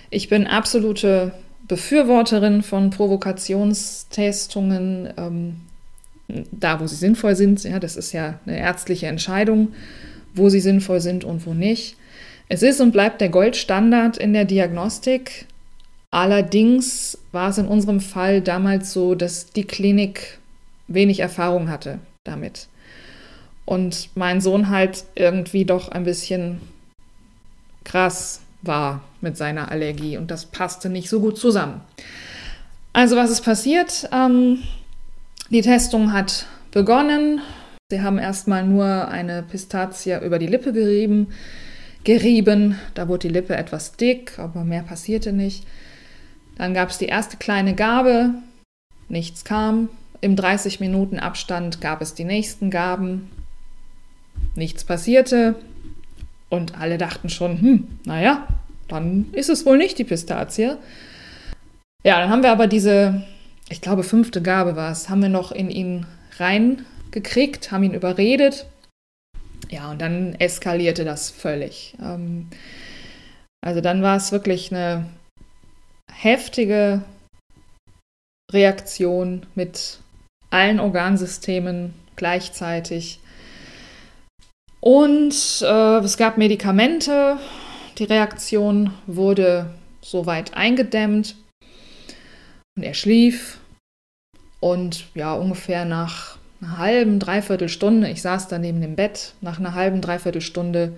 Ich 0.09 0.27
bin 0.27 0.47
absolute 0.47 1.33
Befürworterin 1.67 2.63
von 2.63 2.89
Provokationstestungen, 2.89 5.13
ähm, 5.17 5.61
da 6.51 6.79
wo 6.79 6.87
sie 6.87 6.95
sinnvoll 6.95 7.35
sind. 7.35 7.63
Ja, 7.63 7.79
das 7.79 7.95
ist 7.95 8.11
ja 8.11 8.39
eine 8.45 8.57
ärztliche 8.57 9.07
Entscheidung, 9.07 9.69
wo 10.33 10.49
sie 10.49 10.59
sinnvoll 10.59 11.01
sind 11.01 11.23
und 11.23 11.45
wo 11.45 11.53
nicht. 11.53 11.95
Es 12.47 12.63
ist 12.63 12.81
und 12.81 12.91
bleibt 12.91 13.21
der 13.21 13.29
Goldstandard 13.29 14.17
in 14.17 14.33
der 14.33 14.45
Diagnostik. 14.45 15.45
Allerdings 16.11 17.17
war 17.31 17.49
es 17.49 17.59
in 17.59 17.67
unserem 17.67 17.99
Fall 17.99 18.41
damals 18.41 18.93
so, 18.93 19.13
dass 19.13 19.51
die 19.51 19.65
Klinik 19.65 20.39
wenig 20.87 21.19
Erfahrung 21.19 21.69
hatte 21.69 21.99
damit. 22.23 22.67
Und 23.65 24.09
mein 24.15 24.41
Sohn 24.41 24.69
halt 24.69 25.05
irgendwie 25.13 25.65
doch 25.65 25.89
ein 25.89 26.03
bisschen 26.03 26.59
krass 27.83 28.41
war 28.63 29.03
mit 29.21 29.37
seiner 29.37 29.71
Allergie 29.71 30.17
und 30.17 30.31
das 30.31 30.45
passte 30.45 30.89
nicht 30.89 31.09
so 31.09 31.19
gut 31.19 31.37
zusammen. 31.37 31.81
Also 32.93 33.15
was 33.15 33.29
ist 33.29 33.41
passiert? 33.41 34.09
Ähm, 34.11 34.63
die 35.49 35.61
Testung 35.61 36.13
hat 36.13 36.45
begonnen. 36.71 37.41
Sie 37.91 38.01
haben 38.01 38.19
erstmal 38.19 38.63
nur 38.63 39.07
eine 39.07 39.43
Pistazie 39.43 40.19
über 40.23 40.37
die 40.37 40.47
Lippe 40.47 40.73
gerieben, 40.73 41.27
gerieben. 42.03 42.77
Da 42.93 43.07
wurde 43.07 43.27
die 43.27 43.33
Lippe 43.33 43.55
etwas 43.55 43.93
dick, 43.93 44.37
aber 44.37 44.63
mehr 44.63 44.83
passierte 44.83 45.33
nicht. 45.33 45.65
Dann 46.55 46.73
gab 46.73 46.89
es 46.89 46.97
die 46.97 47.05
erste 47.05 47.37
kleine 47.37 47.73
Gabe, 47.73 48.35
nichts 49.07 49.43
kam. 49.43 49.89
Im 50.21 50.35
30 50.35 50.79
Minuten 50.81 51.17
Abstand 51.17 51.81
gab 51.81 52.01
es 52.01 52.13
die 52.13 52.25
nächsten 52.25 52.69
Gaben, 52.69 53.29
nichts 54.55 54.83
passierte. 54.83 55.55
Und 56.49 56.79
alle 56.79 56.97
dachten 56.97 57.29
schon, 57.29 57.61
hm, 57.61 57.87
naja, 58.05 58.47
dann 58.87 59.27
ist 59.31 59.49
es 59.49 59.65
wohl 59.65 59.77
nicht 59.77 59.97
die 59.97 60.03
Pistazie. 60.03 60.77
Ja, 62.03 62.19
dann 62.19 62.29
haben 62.29 62.43
wir 62.43 62.51
aber 62.51 62.67
diese, 62.67 63.23
ich 63.69 63.81
glaube, 63.81 64.03
fünfte 64.03 64.41
Gabe 64.41 64.75
war 64.75 64.91
es, 64.91 65.09
haben 65.09 65.21
wir 65.21 65.29
noch 65.29 65.51
in 65.51 65.69
ihn 65.69 66.05
reingekriegt, 66.37 67.71
haben 67.71 67.83
ihn 67.83 67.93
überredet. 67.93 68.65
Ja, 69.69 69.91
und 69.91 70.01
dann 70.01 70.33
eskalierte 70.35 71.05
das 71.05 71.29
völlig. 71.29 71.95
Ähm, 72.01 72.47
also 73.61 73.81
dann 73.81 74.01
war 74.01 74.17
es 74.17 74.31
wirklich 74.31 74.71
eine 74.71 75.05
heftige 76.11 77.03
Reaktion 78.51 79.45
mit 79.53 79.99
allen 80.49 80.79
Organsystemen 80.79 81.93
gleichzeitig. 82.15 83.19
Und 84.81 85.61
äh, 85.61 85.97
es 85.99 86.17
gab 86.17 86.37
Medikamente. 86.37 87.37
Die 87.97 88.05
Reaktion 88.05 88.93
wurde 89.05 89.69
soweit 90.01 90.55
eingedämmt. 90.55 91.35
Und 92.75 92.83
er 92.83 92.93
schlief. 92.93 93.58
Und 94.59 95.05
ja, 95.15 95.33
ungefähr 95.33 95.85
nach 95.85 96.37
einer 96.61 96.77
halben, 96.77 97.19
dreiviertel 97.19 97.69
Stunde, 97.69 98.09
ich 98.09 98.21
saß 98.21 98.47
da 98.47 98.59
neben 98.59 98.81
dem 98.81 98.95
Bett, 98.95 99.33
nach 99.41 99.59
einer 99.59 99.73
halben, 99.73 100.01
dreiviertel 100.01 100.41
Stunde 100.41 100.93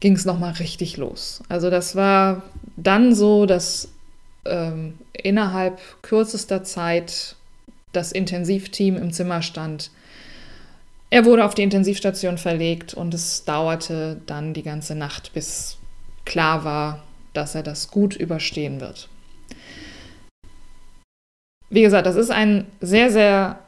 ging 0.00 0.14
es 0.14 0.24
nochmal 0.24 0.52
richtig 0.54 0.96
los. 0.96 1.42
Also 1.48 1.70
das 1.70 1.94
war 1.94 2.42
dann 2.76 3.14
so, 3.14 3.46
dass 3.46 3.88
ähm, 4.44 4.94
innerhalb 5.12 5.80
kürzester 6.02 6.64
Zeit 6.64 7.36
das 7.92 8.10
Intensivteam 8.10 8.96
im 8.96 9.12
Zimmer 9.12 9.40
stand 9.42 9.90
er 11.14 11.24
wurde 11.24 11.44
auf 11.44 11.54
die 11.54 11.62
Intensivstation 11.62 12.38
verlegt 12.38 12.92
und 12.92 13.14
es 13.14 13.44
dauerte 13.44 14.20
dann 14.26 14.52
die 14.52 14.64
ganze 14.64 14.96
Nacht, 14.96 15.32
bis 15.32 15.76
klar 16.24 16.64
war, 16.64 17.04
dass 17.34 17.54
er 17.54 17.62
das 17.62 17.88
gut 17.92 18.16
überstehen 18.16 18.80
wird. 18.80 19.08
Wie 21.70 21.82
gesagt, 21.82 22.06
das 22.06 22.16
ist 22.16 22.30
ein 22.30 22.66
sehr, 22.80 23.10
sehr 23.10 23.58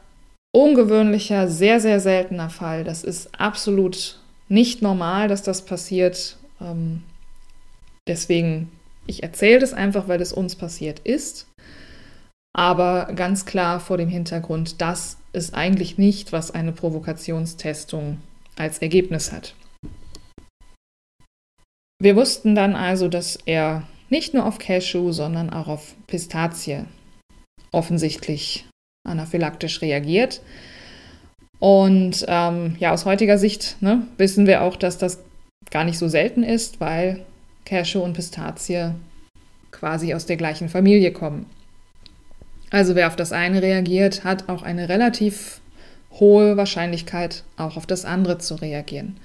ungewöhnlicher, 0.55 1.47
sehr, 1.47 1.79
sehr 1.79 1.99
seltener 1.99 2.49
Fall. 2.49 2.83
Das 2.83 3.03
ist 3.03 3.39
absolut 3.39 4.19
nicht 4.49 4.81
normal, 4.81 5.27
dass 5.27 5.43
das 5.43 5.63
passiert. 5.63 6.37
Ähm, 6.61 7.03
deswegen, 8.07 8.71
ich 9.05 9.23
erzähle 9.23 9.59
das 9.59 9.73
einfach, 9.73 10.07
weil 10.07 10.21
es 10.21 10.33
uns 10.33 10.55
passiert 10.55 10.99
ist. 10.99 11.47
Aber 12.55 13.11
ganz 13.15 13.45
klar 13.45 13.79
vor 13.79 13.97
dem 13.97 14.09
Hintergrund, 14.09 14.81
dass 14.81 15.17
ist 15.37 15.53
eigentlich 15.53 15.97
nicht, 15.97 16.33
was 16.33 16.51
eine 16.51 16.71
Provokationstestung 16.73 18.17
als 18.57 18.79
Ergebnis 18.79 19.31
hat. 19.31 19.53
Wir 21.99 22.15
wussten 22.15 22.55
dann 22.55 22.75
also, 22.75 23.07
dass 23.07 23.37
er 23.45 23.83
nicht 24.09 24.33
nur 24.33 24.45
auf 24.45 24.57
Cashew, 24.57 25.11
sondern 25.11 25.49
auch 25.49 25.67
auf 25.67 25.95
Pistazie 26.07 26.85
offensichtlich 27.71 28.65
anaphylaktisch 29.07 29.81
reagiert. 29.81 30.41
Und 31.59 32.25
ähm, 32.27 32.75
ja, 32.79 32.93
aus 32.93 33.05
heutiger 33.05 33.37
Sicht 33.37 33.77
ne, 33.81 34.05
wissen 34.17 34.45
wir 34.45 34.61
auch, 34.61 34.75
dass 34.75 34.97
das 34.97 35.19
gar 35.71 35.83
nicht 35.83 35.97
so 35.97 36.07
selten 36.07 36.43
ist, 36.43 36.79
weil 36.79 37.25
Cashew 37.65 37.99
und 38.01 38.13
Pistazie 38.13 38.91
quasi 39.71 40.13
aus 40.13 40.25
der 40.25 40.37
gleichen 40.37 40.69
Familie 40.69 41.11
kommen. 41.11 41.45
Also 42.69 42.95
wer 42.95 43.07
auf 43.07 43.15
das 43.15 43.31
eine 43.31 43.61
reagiert, 43.61 44.23
hat 44.23 44.49
auch 44.49 44.61
eine 44.61 44.89
relativ 44.89 45.61
hohe 46.11 46.57
Wahrscheinlichkeit, 46.57 47.43
auch 47.57 47.77
auf 47.77 47.85
das 47.85 48.05
andere 48.05 48.37
zu 48.37 48.55
reagieren. 48.55 49.17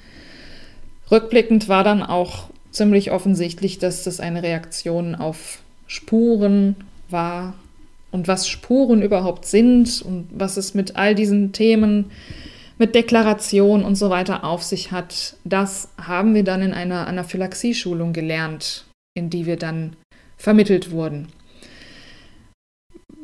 Rückblickend 1.10 1.68
war 1.68 1.84
dann 1.84 2.02
auch 2.02 2.50
ziemlich 2.70 3.10
offensichtlich, 3.10 3.78
dass 3.78 4.04
das 4.04 4.20
eine 4.20 4.42
Reaktion 4.42 5.14
auf 5.14 5.58
Spuren 5.86 6.76
war 7.10 7.54
und 8.12 8.28
was 8.28 8.46
Spuren 8.46 9.02
überhaupt 9.02 9.46
sind 9.46 10.02
und 10.02 10.28
was 10.30 10.56
es 10.56 10.74
mit 10.74 10.96
all 10.96 11.14
diesen 11.14 11.52
Themen, 11.52 12.10
mit 12.78 12.94
Deklaration 12.94 13.84
und 13.84 13.96
so 13.96 14.10
weiter 14.10 14.44
auf 14.44 14.62
sich 14.62 14.92
hat, 14.92 15.36
das 15.44 15.88
haben 16.00 16.34
wir 16.34 16.44
dann 16.44 16.62
in 16.62 16.72
einer 16.72 17.06
Anaphylaxie-Schulung 17.06 18.12
gelernt, 18.12 18.84
in 19.14 19.30
die 19.30 19.46
wir 19.46 19.56
dann 19.56 19.96
vermittelt 20.36 20.90
wurden. 20.90 21.28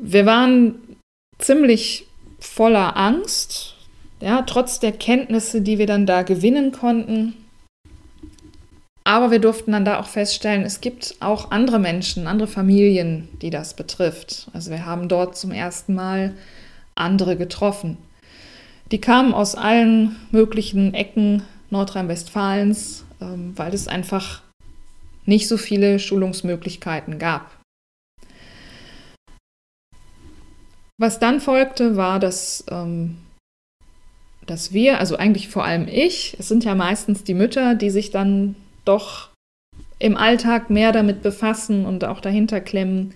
Wir 0.01 0.27
waren 0.27 0.97
ziemlich 1.39 2.07
voller 2.39 2.97
Angst, 2.97 3.75
ja, 4.21 4.43
trotz 4.43 4.81
der 4.81 4.93
Kenntnisse, 4.93 5.61
die 5.61 5.79
wir 5.79 5.87
dann 5.87 6.07
da 6.07 6.23
gewinnen 6.23 6.73
konnten. 6.73 7.35
Aber 9.09 9.31
wir 9.31 9.39
durften 9.39 9.73
dann 9.73 9.87
da 9.87 9.99
auch 9.99 10.07
feststellen, 10.07 10.65
es 10.65 10.83
gibt 10.83 11.15
auch 11.21 11.51
andere 11.51 11.79
Menschen, 11.79 12.27
andere 12.27 12.47
Familien, 12.47 13.27
die 13.41 13.49
das 13.49 13.73
betrifft. 13.73 14.51
Also 14.53 14.71
wir 14.71 14.85
haben 14.85 15.09
dort 15.09 15.35
zum 15.35 15.51
ersten 15.51 15.95
Mal 15.95 16.35
andere 16.95 17.39
getroffen. 17.39 17.97
Die 18.93 19.01
kamen 19.01 19.33
aus 19.33 19.55
allen 19.55 20.17
möglichen 20.31 20.93
Ecken 20.93 21.43
Nordrhein-Westfalens, 21.71 23.07
ähm, 23.23 23.55
weil 23.57 23.73
es 23.73 23.89
einfach 23.89 24.43
nicht 25.25 25.49
so 25.49 25.57
viele 25.57 25.99
Schulungsmöglichkeiten 25.99 27.19
gab. 27.19 27.51
Was 30.99 31.19
dann 31.19 31.41
folgte, 31.41 31.97
war, 31.97 32.21
dass, 32.21 32.63
ähm, 32.71 33.17
dass 34.45 34.75
wir, 34.75 34.99
also 34.99 35.17
eigentlich 35.17 35.49
vor 35.49 35.65
allem 35.65 35.89
ich, 35.89 36.37
es 36.39 36.49
sind 36.49 36.63
ja 36.63 36.75
meistens 36.75 37.25
die 37.25 37.33
Mütter, 37.33 37.75
die 37.75 37.89
sich 37.89 38.11
dann 38.11 38.55
doch 38.89 39.29
im 39.99 40.17
Alltag 40.17 40.71
mehr 40.71 40.93
damit 40.93 41.23
befassen 41.23 41.85
und 41.85 42.05
auch 42.05 42.21
dahinter 42.21 42.61
klemmen. 42.61 43.15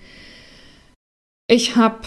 Ich 1.48 1.76
habe 1.76 2.00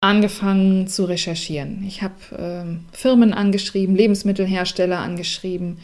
angefangen 0.00 0.88
zu 0.88 1.04
recherchieren. 1.04 1.84
Ich 1.86 2.02
habe 2.02 2.14
ähm, 2.36 2.84
Firmen 2.92 3.32
angeschrieben, 3.32 3.94
Lebensmittelhersteller 3.94 4.98
angeschrieben, 4.98 5.78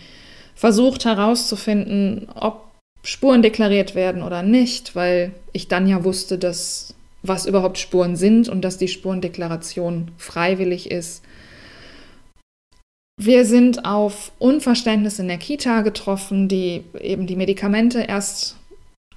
versucht 0.54 1.04
herauszufinden, 1.04 2.28
ob 2.34 2.68
Spuren 3.04 3.42
deklariert 3.42 3.94
werden 3.94 4.22
oder 4.22 4.42
nicht, 4.42 4.96
weil 4.96 5.32
ich 5.52 5.68
dann 5.68 5.86
ja 5.86 6.02
wusste, 6.02 6.36
dass 6.36 6.94
was 7.22 7.46
überhaupt 7.46 7.78
Spuren 7.78 8.16
sind 8.16 8.48
und 8.48 8.62
dass 8.62 8.76
die 8.76 8.88
Spurendeklaration 8.88 10.10
freiwillig 10.18 10.90
ist. 10.90 11.22
Wir 13.20 13.44
sind 13.44 13.84
auf 13.84 14.30
Unverständnis 14.38 15.18
in 15.18 15.26
der 15.26 15.38
Kita 15.38 15.82
getroffen, 15.82 16.46
die 16.46 16.84
eben 17.00 17.26
die 17.26 17.34
Medikamente 17.34 18.00
erst 18.00 18.56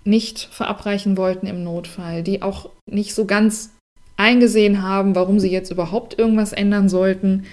nicht 0.03 0.39
verabreichen 0.51 1.17
wollten 1.17 1.45
im 1.45 1.63
Notfall, 1.63 2.23
die 2.23 2.41
auch 2.41 2.69
nicht 2.87 3.13
so 3.13 3.25
ganz 3.25 3.69
eingesehen 4.17 4.81
haben, 4.81 5.13
warum 5.13 5.39
sie 5.39 5.51
jetzt 5.51 5.69
überhaupt 5.69 6.17
irgendwas 6.17 6.51
ändern 6.51 6.89
sollten. 6.89 7.45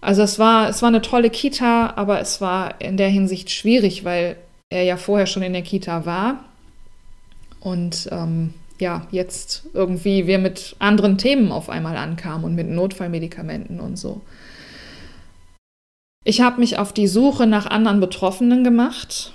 Also 0.00 0.22
es 0.22 0.38
war, 0.38 0.68
es 0.68 0.80
war 0.80 0.90
eine 0.90 1.02
tolle 1.02 1.28
Kita, 1.28 1.92
aber 1.96 2.20
es 2.20 2.40
war 2.40 2.80
in 2.80 2.96
der 2.96 3.08
Hinsicht 3.08 3.50
schwierig, 3.50 4.04
weil 4.04 4.36
er 4.70 4.84
ja 4.84 4.96
vorher 4.96 5.26
schon 5.26 5.42
in 5.42 5.54
der 5.54 5.62
Kita 5.62 6.06
war 6.06 6.44
und 7.58 8.08
ähm, 8.12 8.54
ja, 8.78 9.08
jetzt 9.10 9.64
irgendwie 9.74 10.28
wir 10.28 10.38
mit 10.38 10.76
anderen 10.78 11.18
Themen 11.18 11.50
auf 11.50 11.68
einmal 11.68 11.96
ankamen 11.96 12.44
und 12.44 12.54
mit 12.54 12.68
Notfallmedikamenten 12.68 13.80
und 13.80 13.98
so. 13.98 14.20
Ich 16.28 16.42
habe 16.42 16.60
mich 16.60 16.78
auf 16.78 16.92
die 16.92 17.06
Suche 17.06 17.46
nach 17.46 17.64
anderen 17.64 18.00
Betroffenen 18.00 18.62
gemacht. 18.62 19.32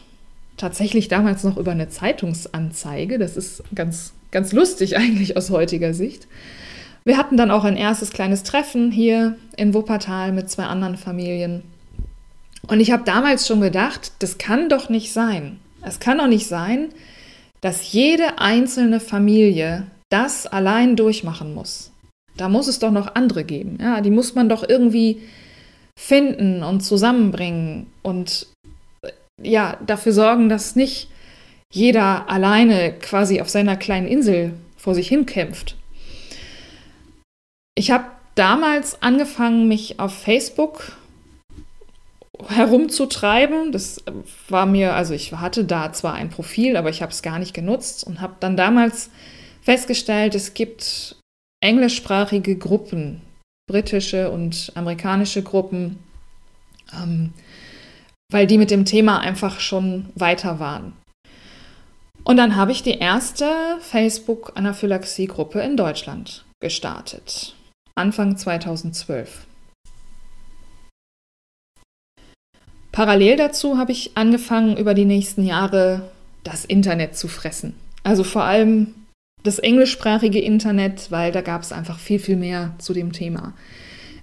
Tatsächlich 0.57 1.07
damals 1.07 1.43
noch 1.43 1.57
über 1.57 1.71
eine 1.71 1.89
Zeitungsanzeige. 1.89 3.17
Das 3.17 3.35
ist 3.35 3.63
ganz 3.73 4.13
ganz 4.29 4.51
lustig 4.51 4.95
eigentlich 4.97 5.35
aus 5.35 5.49
heutiger 5.49 5.95
Sicht. 5.95 6.27
Wir 7.03 7.17
hatten 7.17 7.35
dann 7.35 7.49
auch 7.49 7.63
ein 7.63 7.77
erstes 7.77 8.11
kleines 8.11 8.43
Treffen 8.43 8.91
hier 8.91 9.37
in 9.57 9.73
Wuppertal 9.73 10.33
mit 10.33 10.51
zwei 10.51 10.65
anderen 10.65 10.95
Familien. 10.95 11.63
Und 12.67 12.79
ich 12.79 12.91
habe 12.91 13.01
damals 13.05 13.47
schon 13.47 13.61
gedacht, 13.61 14.11
das 14.19 14.37
kann 14.37 14.69
doch 14.69 14.87
nicht 14.89 15.11
sein. 15.13 15.57
Es 15.81 15.99
kann 15.99 16.19
doch 16.19 16.27
nicht 16.27 16.45
sein, 16.45 16.89
dass 17.61 17.91
jede 17.91 18.37
einzelne 18.37 18.99
Familie 18.99 19.87
das 20.11 20.45
allein 20.45 20.95
durchmachen 20.95 21.55
muss. 21.55 21.91
Da 22.37 22.49
muss 22.49 22.67
es 22.67 22.77
doch 22.77 22.91
noch 22.91 23.15
andere 23.15 23.45
geben. 23.45 23.79
Ja, 23.81 23.99
die 24.01 24.11
muss 24.11 24.35
man 24.35 24.47
doch 24.47 24.63
irgendwie 24.69 25.23
finden 25.99 26.63
und 26.63 26.81
zusammenbringen 26.81 27.87
und 28.01 28.47
ja, 29.41 29.77
dafür 29.85 30.13
sorgen, 30.13 30.49
dass 30.49 30.75
nicht 30.75 31.09
jeder 31.71 32.29
alleine 32.29 32.93
quasi 32.93 33.41
auf 33.41 33.49
seiner 33.49 33.77
kleinen 33.77 34.07
Insel 34.07 34.53
vor 34.77 34.95
sich 34.95 35.07
hin 35.07 35.25
kämpft. 35.25 35.75
Ich 37.75 37.91
habe 37.91 38.05
damals 38.35 39.01
angefangen, 39.01 39.67
mich 39.67 39.99
auf 39.99 40.13
Facebook 40.13 40.93
herumzutreiben. 42.47 43.71
Das 43.71 44.03
war 44.49 44.65
mir, 44.65 44.93
also 44.93 45.13
ich 45.13 45.31
hatte 45.33 45.65
da 45.65 45.93
zwar 45.93 46.13
ein 46.13 46.29
Profil, 46.29 46.77
aber 46.77 46.89
ich 46.89 47.01
habe 47.01 47.11
es 47.11 47.21
gar 47.21 47.39
nicht 47.39 47.53
genutzt 47.53 48.03
und 48.03 48.21
habe 48.21 48.35
dann 48.39 48.57
damals 48.57 49.09
festgestellt, 49.61 50.35
es 50.35 50.53
gibt 50.53 51.15
englischsprachige 51.61 52.57
Gruppen, 52.57 53.21
britische 53.67 54.29
und 54.29 54.71
amerikanische 54.75 55.43
Gruppen, 55.43 55.99
ähm, 56.93 57.33
weil 58.31 58.47
die 58.47 58.57
mit 58.57 58.71
dem 58.71 58.85
Thema 58.85 59.19
einfach 59.19 59.59
schon 59.59 60.09
weiter 60.15 60.59
waren. 60.59 60.93
Und 62.23 62.37
dann 62.37 62.55
habe 62.55 62.71
ich 62.71 62.83
die 62.83 62.97
erste 62.97 63.49
Facebook-Anaphylaxie-Gruppe 63.81 65.59
in 65.59 65.75
Deutschland 65.75 66.45
gestartet. 66.61 67.55
Anfang 67.95 68.37
2012. 68.37 69.45
Parallel 72.91 73.37
dazu 73.37 73.77
habe 73.77 73.91
ich 73.91 74.15
angefangen, 74.15 74.77
über 74.77 74.93
die 74.93 75.05
nächsten 75.05 75.43
Jahre 75.43 76.11
das 76.43 76.63
Internet 76.63 77.17
zu 77.17 77.27
fressen. 77.27 77.75
Also 78.03 78.23
vor 78.23 78.43
allem 78.43 78.93
das 79.43 79.59
englischsprachige 79.59 80.39
Internet, 80.39 81.11
weil 81.11 81.31
da 81.31 81.41
gab 81.41 81.61
es 81.61 81.71
einfach 81.71 81.99
viel, 81.99 82.19
viel 82.19 82.37
mehr 82.37 82.73
zu 82.79 82.93
dem 82.93 83.11
Thema. 83.11 83.53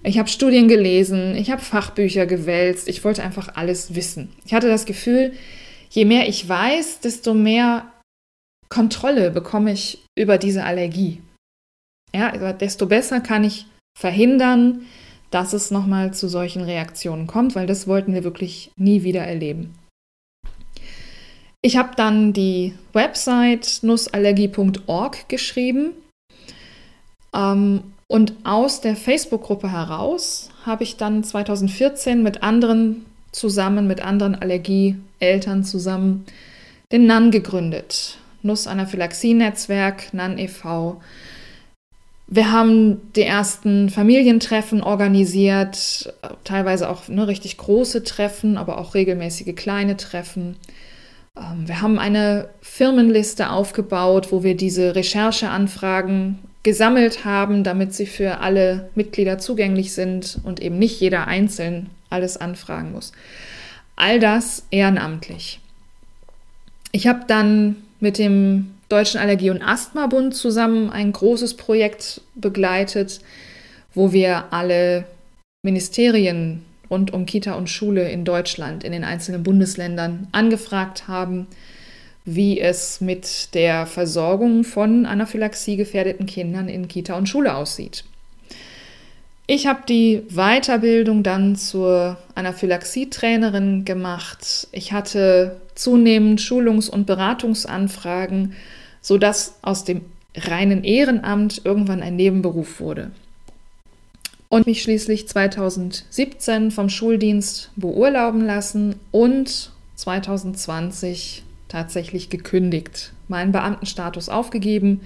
Ich 0.03 0.17
habe 0.17 0.29
Studien 0.29 0.67
gelesen, 0.67 1.35
ich 1.35 1.51
habe 1.51 1.61
Fachbücher 1.61 2.25
gewälzt, 2.25 2.87
ich 2.87 3.03
wollte 3.03 3.23
einfach 3.23 3.55
alles 3.55 3.93
wissen. 3.93 4.29
Ich 4.45 4.53
hatte 4.53 4.67
das 4.67 4.85
Gefühl, 4.85 5.33
je 5.91 6.05
mehr 6.05 6.27
ich 6.27 6.49
weiß, 6.49 7.01
desto 7.01 7.35
mehr 7.35 7.85
Kontrolle 8.69 9.29
bekomme 9.29 9.71
ich 9.71 9.99
über 10.17 10.39
diese 10.39 10.63
Allergie. 10.63 11.21
Ja, 12.13 12.53
desto 12.53 12.87
besser 12.87 13.21
kann 13.21 13.43
ich 13.43 13.67
verhindern, 13.97 14.85
dass 15.29 15.53
es 15.53 15.71
nochmal 15.71 16.13
zu 16.13 16.27
solchen 16.27 16.63
Reaktionen 16.63 17.27
kommt, 17.27 17.55
weil 17.55 17.67
das 17.67 17.87
wollten 17.87 18.13
wir 18.13 18.23
wirklich 18.23 18.71
nie 18.75 19.03
wieder 19.03 19.21
erleben. 19.21 19.73
Ich 21.63 21.77
habe 21.77 21.91
dann 21.95 22.33
die 22.33 22.73
Website 22.91 23.79
nussallergie.org 23.83 25.29
geschrieben 25.29 25.91
ähm, 27.35 27.83
und 28.07 28.33
aus 28.43 28.81
der 28.81 28.95
Facebook-Gruppe 28.95 29.71
heraus 29.71 30.49
habe 30.65 30.83
ich 30.83 30.97
dann 30.97 31.23
2014 31.23 32.23
mit 32.23 32.41
anderen 32.41 33.05
zusammen, 33.31 33.87
mit 33.87 34.01
anderen 34.03 34.35
Allergieeltern 34.35 35.63
zusammen 35.63 36.25
den 36.91 37.05
NAN 37.05 37.31
gegründet. 37.31 38.17
Nussanaphylaxie-Netzwerk, 38.41 40.13
NAN 40.13 40.39
e.V. 40.39 40.99
Wir 42.27 42.51
haben 42.51 43.11
die 43.13 43.23
ersten 43.23 43.89
Familientreffen 43.89 44.81
organisiert, 44.81 46.13
teilweise 46.43 46.89
auch 46.89 47.07
ne, 47.07 47.27
richtig 47.27 47.57
große 47.57 48.03
Treffen, 48.03 48.57
aber 48.57 48.79
auch 48.79 48.95
regelmäßige 48.95 49.53
kleine 49.55 49.95
Treffen. 49.95 50.55
Ähm, 51.37 51.67
wir 51.67 51.81
haben 51.81 51.99
eine 51.99 52.49
Firmenliste 52.61 53.49
aufgebaut, 53.49 54.31
wo 54.31 54.43
wir 54.43 54.55
diese 54.55 54.95
Rechercheanfragen 54.95 56.39
gesammelt 56.63 57.25
haben, 57.25 57.63
damit 57.63 57.93
sie 57.93 58.05
für 58.05 58.39
alle 58.39 58.89
Mitglieder 58.95 59.39
zugänglich 59.39 59.93
sind 59.93 60.39
und 60.43 60.61
eben 60.61 60.77
nicht 60.77 60.99
jeder 60.99 61.27
einzeln 61.27 61.89
alles 62.09 62.37
anfragen 62.37 62.91
muss. 62.91 63.13
All 63.95 64.19
das 64.19 64.65
ehrenamtlich. 64.69 65.59
Ich 66.91 67.07
habe 67.07 67.21
dann 67.27 67.77
mit 67.99 68.17
dem 68.17 68.71
Deutschen 68.89 69.19
Allergie- 69.19 69.49
und 69.49 69.61
Asthma-Bund 69.61 70.35
zusammen 70.35 70.89
ein 70.89 71.13
großes 71.13 71.55
Projekt 71.55 72.21
begleitet, 72.35 73.21
wo 73.93 74.11
wir 74.11 74.51
alle 74.51 75.05
Ministerien 75.63 76.65
rund 76.91 77.13
um 77.13 77.25
Kita 77.25 77.53
und 77.53 77.69
Schule 77.69 78.11
in 78.11 78.25
Deutschland, 78.25 78.83
in 78.83 78.91
den 78.91 79.05
einzelnen 79.05 79.41
Bundesländern 79.41 80.27
angefragt 80.33 81.07
haben, 81.07 81.47
wie 82.25 82.59
es 82.59 83.01
mit 83.01 83.55
der 83.55 83.87
Versorgung 83.87 84.63
von 84.63 85.07
Anaphylaxie 85.07 85.77
gefährdeten 85.77 86.27
Kindern 86.27 86.69
in 86.69 86.87
Kita 86.87 87.15
und 87.15 87.27
Schule 87.27 87.55
aussieht. 87.55 88.03
Ich 89.47 89.67
habe 89.67 89.81
die 89.89 90.21
Weiterbildung 90.29 91.23
dann 91.23 91.55
zur 91.55 92.17
Anaphylaxie-Trainerin 92.35 93.85
gemacht. 93.85 94.67
Ich 94.71 94.93
hatte 94.93 95.59
zunehmend 95.75 96.39
Schulungs- 96.39 96.89
und 96.89 97.05
Beratungsanfragen, 97.05 98.53
sodass 99.01 99.57
aus 99.61 99.83
dem 99.83 100.01
reinen 100.35 100.83
Ehrenamt 100.83 101.65
irgendwann 101.65 102.01
ein 102.01 102.15
Nebenberuf 102.15 102.79
wurde. 102.79 103.11
Und 104.51 104.67
mich 104.67 104.81
schließlich 104.81 105.29
2017 105.29 106.71
vom 106.71 106.89
Schuldienst 106.89 107.71
beurlauben 107.77 108.45
lassen 108.45 108.95
und 109.09 109.71
2020 109.95 111.43
tatsächlich 111.69 112.29
gekündigt, 112.29 113.13
meinen 113.29 113.53
Beamtenstatus 113.53 114.27
aufgegeben, 114.27 114.99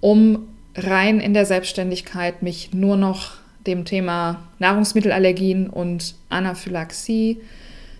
um 0.00 0.46
rein 0.76 1.18
in 1.18 1.34
der 1.34 1.46
Selbstständigkeit 1.46 2.44
mich 2.44 2.72
nur 2.72 2.96
noch 2.96 3.32
dem 3.66 3.84
Thema 3.84 4.44
Nahrungsmittelallergien 4.60 5.68
und 5.68 6.14
Anaphylaxie 6.28 7.40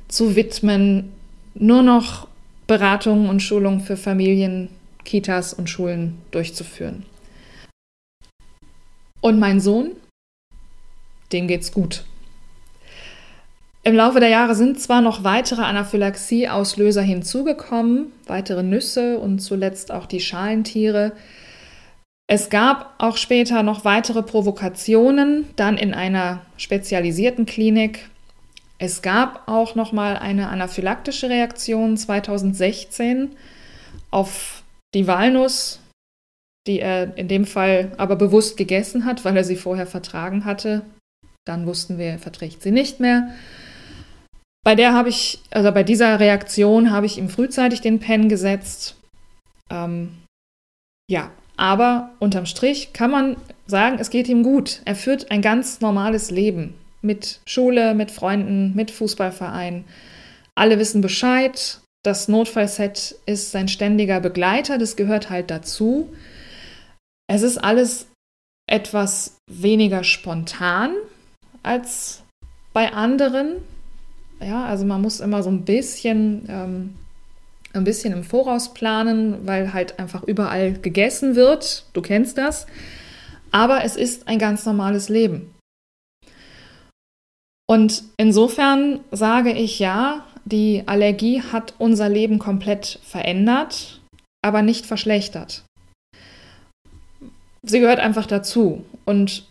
zu 0.06 0.36
widmen, 0.36 1.10
nur 1.54 1.82
noch 1.82 2.28
Beratungen 2.68 3.28
und 3.28 3.40
Schulungen 3.40 3.80
für 3.80 3.96
Familien, 3.96 4.68
Kitas 5.04 5.52
und 5.52 5.68
Schulen 5.68 6.18
durchzuführen. 6.30 7.02
Und 9.20 9.40
mein 9.40 9.58
Sohn, 9.58 9.90
dem 11.34 11.48
geht's 11.48 11.72
gut. 11.72 12.04
Im 13.86 13.94
Laufe 13.94 14.18
der 14.18 14.30
Jahre 14.30 14.54
sind 14.54 14.80
zwar 14.80 15.02
noch 15.02 15.24
weitere 15.24 15.60
Anaphylaxie-Auslöser 15.60 17.02
hinzugekommen, 17.02 18.12
weitere 18.26 18.62
Nüsse 18.62 19.18
und 19.18 19.40
zuletzt 19.40 19.92
auch 19.92 20.06
die 20.06 20.20
Schalentiere. 20.20 21.12
Es 22.26 22.48
gab 22.48 22.94
auch 22.96 23.18
später 23.18 23.62
noch 23.62 23.84
weitere 23.84 24.22
Provokationen, 24.22 25.44
dann 25.56 25.76
in 25.76 25.92
einer 25.92 26.40
spezialisierten 26.56 27.44
Klinik. 27.44 28.08
Es 28.78 29.02
gab 29.02 29.46
auch 29.46 29.74
noch 29.74 29.92
mal 29.92 30.16
eine 30.16 30.48
anaphylaktische 30.48 31.28
Reaktion 31.28 31.98
2016 31.98 33.32
auf 34.10 34.62
die 34.94 35.06
Walnuss, 35.06 35.80
die 36.66 36.80
er 36.80 37.18
in 37.18 37.28
dem 37.28 37.44
Fall 37.44 37.92
aber 37.98 38.16
bewusst 38.16 38.56
gegessen 38.56 39.04
hat, 39.04 39.26
weil 39.26 39.36
er 39.36 39.44
sie 39.44 39.56
vorher 39.56 39.86
vertragen 39.86 40.46
hatte. 40.46 40.82
Dann 41.46 41.66
wussten 41.66 41.98
wir, 41.98 42.06
er 42.06 42.18
verträgt 42.18 42.62
sie 42.62 42.70
nicht 42.70 43.00
mehr. 43.00 43.30
Bei 44.64 44.74
der 44.74 44.94
habe 44.94 45.10
ich, 45.10 45.40
also 45.50 45.70
bei 45.72 45.82
dieser 45.82 46.18
Reaktion 46.20 46.90
habe 46.90 47.06
ich 47.06 47.18
ihm 47.18 47.28
frühzeitig 47.28 47.82
den 47.82 48.00
Pen 48.00 48.30
gesetzt. 48.30 48.96
Ähm, 49.70 50.16
ja, 51.10 51.30
aber 51.56 52.10
unterm 52.18 52.46
Strich 52.46 52.94
kann 52.94 53.10
man 53.10 53.36
sagen, 53.66 53.98
es 54.00 54.08
geht 54.08 54.28
ihm 54.28 54.42
gut. 54.42 54.80
Er 54.86 54.96
führt 54.96 55.30
ein 55.30 55.42
ganz 55.42 55.80
normales 55.82 56.30
Leben 56.30 56.74
mit 57.02 57.40
Schule, 57.46 57.94
mit 57.94 58.10
Freunden, 58.10 58.74
mit 58.74 58.90
Fußballverein. 58.90 59.84
Alle 60.54 60.78
wissen 60.78 61.02
Bescheid. 61.02 61.80
Das 62.02 62.28
Notfallset 62.28 63.16
ist 63.26 63.50
sein 63.50 63.68
ständiger 63.68 64.20
Begleiter, 64.20 64.76
das 64.76 64.96
gehört 64.96 65.30
halt 65.30 65.50
dazu. 65.50 66.12
Es 67.26 67.42
ist 67.42 67.56
alles 67.56 68.08
etwas 68.66 69.38
weniger 69.50 70.04
spontan 70.04 70.94
als 71.64 72.22
bei 72.72 72.92
anderen. 72.92 73.56
Ja, 74.40 74.64
also 74.66 74.84
man 74.84 75.02
muss 75.02 75.20
immer 75.20 75.42
so 75.42 75.50
ein 75.50 75.64
bisschen, 75.64 76.46
ähm, 76.48 76.94
ein 77.72 77.84
bisschen 77.84 78.12
im 78.12 78.24
Voraus 78.24 78.74
planen, 78.74 79.46
weil 79.46 79.72
halt 79.72 79.98
einfach 79.98 80.22
überall 80.24 80.74
gegessen 80.74 81.34
wird. 81.34 81.86
Du 81.92 82.02
kennst 82.02 82.38
das. 82.38 82.66
Aber 83.50 83.84
es 83.84 83.96
ist 83.96 84.28
ein 84.28 84.38
ganz 84.38 84.66
normales 84.66 85.08
Leben. 85.08 85.54
Und 87.66 88.02
insofern 88.16 89.00
sage 89.10 89.52
ich 89.52 89.78
ja, 89.78 90.26
die 90.44 90.82
Allergie 90.86 91.40
hat 91.40 91.74
unser 91.78 92.08
Leben 92.08 92.38
komplett 92.38 92.98
verändert, 93.02 94.00
aber 94.42 94.60
nicht 94.60 94.84
verschlechtert. 94.84 95.64
Sie 97.62 97.80
gehört 97.80 98.00
einfach 98.00 98.26
dazu. 98.26 98.84
Und 99.06 99.46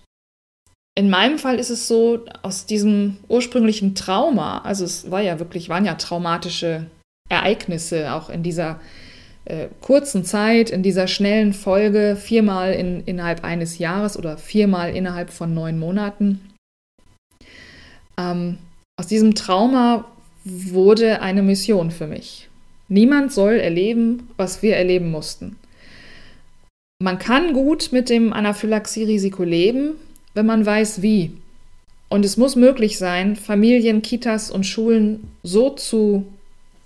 in 0.96 1.10
meinem 1.10 1.40
Fall 1.40 1.60
ist 1.60 1.70
es 1.70 1.88
so, 1.88 2.26
aus 2.44 2.66
diesem 2.66 3.18
ursprünglichen 3.28 3.96
Trauma, 3.96 4.60
also 4.60 4.86
es 4.86 5.10
war 5.10 5.22
ja 5.22 5.40
wirklich, 5.40 5.70
waren 5.70 5.86
ja 5.86 5.96
traumatische 5.96 6.86
Ereignisse 7.30 8.14
auch 8.14 8.30
in 8.30 8.44
dieser 8.44 8.80
äh, 9.46 9.68
kurzen 9.82 10.24
Zeit, 10.24 10.70
in 10.70 10.84
dieser 10.84 11.08
schnellen 11.08 11.54
Folge, 11.54 12.16
viermal 12.16 12.74
in, 12.74 13.04
innerhalb 13.06 13.44
eines 13.44 13.80
Jahres 13.80 14.18
oder 14.18 14.38
viermal 14.38 14.96
innerhalb 14.96 15.32
von 15.32 15.54
neun 15.54 15.80
Monaten. 15.80 16.54
Ähm, 18.18 18.60
aus 19.00 19.08
diesem 19.08 19.34
Trauma 19.34 20.06
wurde 20.46 21.22
eine 21.22 21.42
Mission 21.42 21.90
für 21.90 22.08
mich. 22.08 22.50
Niemand 22.88 23.34
soll 23.34 23.54
erleben, 23.54 24.30
was 24.38 24.62
wir 24.62 24.76
erleben 24.76 25.10
mussten. 25.10 25.58
Man 27.02 27.18
kann 27.18 27.54
gut 27.54 27.90
mit 27.92 28.10
dem 28.10 28.32
Anaphylaxie-Risiko 28.32 29.44
leben, 29.44 29.96
wenn 30.34 30.46
man 30.46 30.66
weiß, 30.66 31.02
wie. 31.02 31.32
Und 32.10 32.26
es 32.26 32.38
muss 32.38 32.56
möglich 32.56 32.98
sein, 32.98 33.36
Familien, 33.36 34.02
Kitas 34.02 34.52
und 34.52 34.66
Schulen 34.66 35.32
so 35.42 35.72
zu 35.72 36.26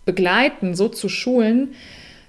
begleiten, 0.06 0.76
so 0.76 0.88
zu 0.88 1.10
schulen, 1.10 1.76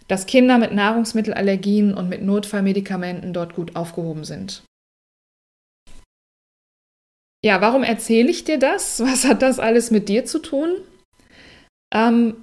dass 0.08 0.26
Kinder 0.26 0.58
mit 0.58 0.72
Nahrungsmittelallergien 0.72 1.94
und 1.94 2.08
mit 2.08 2.22
Notfallmedikamenten 2.22 3.32
dort 3.32 3.54
gut 3.54 3.76
aufgehoben 3.76 4.24
sind. 4.24 4.64
Ja, 7.44 7.60
warum 7.60 7.84
erzähle 7.84 8.30
ich 8.30 8.44
dir 8.44 8.58
das? 8.58 9.00
Was 9.04 9.24
hat 9.24 9.42
das 9.42 9.58
alles 9.58 9.90
mit 9.90 10.08
dir 10.08 10.24
zu 10.24 10.40
tun? 10.40 10.70
Ähm, 11.94 12.42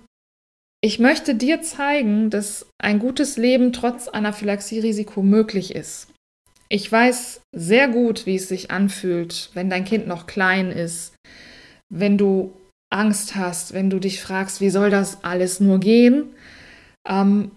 ich 0.81 0.99
möchte 0.99 1.35
dir 1.35 1.61
zeigen, 1.61 2.29
dass 2.29 2.67
ein 2.77 2.99
gutes 2.99 3.37
Leben 3.37 3.73
trotz 3.73 4.07
Anaphylaxie-Risiko 4.07 5.21
möglich 5.23 5.75
ist. 5.75 6.07
Ich 6.69 6.91
weiß 6.91 7.41
sehr 7.51 7.87
gut, 7.87 8.25
wie 8.25 8.35
es 8.35 8.47
sich 8.47 8.71
anfühlt, 8.71 9.51
wenn 9.53 9.69
dein 9.69 9.85
Kind 9.85 10.07
noch 10.07 10.25
klein 10.25 10.71
ist, 10.71 11.13
wenn 11.89 12.17
du 12.17 12.53
Angst 12.89 13.35
hast, 13.35 13.73
wenn 13.73 13.89
du 13.89 13.99
dich 13.99 14.21
fragst, 14.21 14.61
wie 14.61 14.69
soll 14.69 14.89
das 14.89 15.23
alles 15.23 15.59
nur 15.59 15.79
gehen? 15.79 16.25
Ähm, 17.07 17.51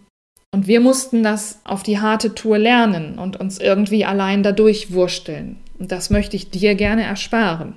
und 0.52 0.66
wir 0.66 0.80
mussten 0.80 1.22
das 1.22 1.60
auf 1.64 1.82
die 1.82 2.00
harte 2.00 2.34
Tour 2.34 2.58
lernen 2.58 3.18
und 3.18 3.38
uns 3.38 3.58
irgendwie 3.58 4.04
allein 4.04 4.42
dadurch 4.42 4.92
wursteln. 4.92 5.58
Und 5.78 5.92
das 5.92 6.10
möchte 6.10 6.36
ich 6.36 6.50
dir 6.50 6.74
gerne 6.74 7.04
ersparen. 7.04 7.74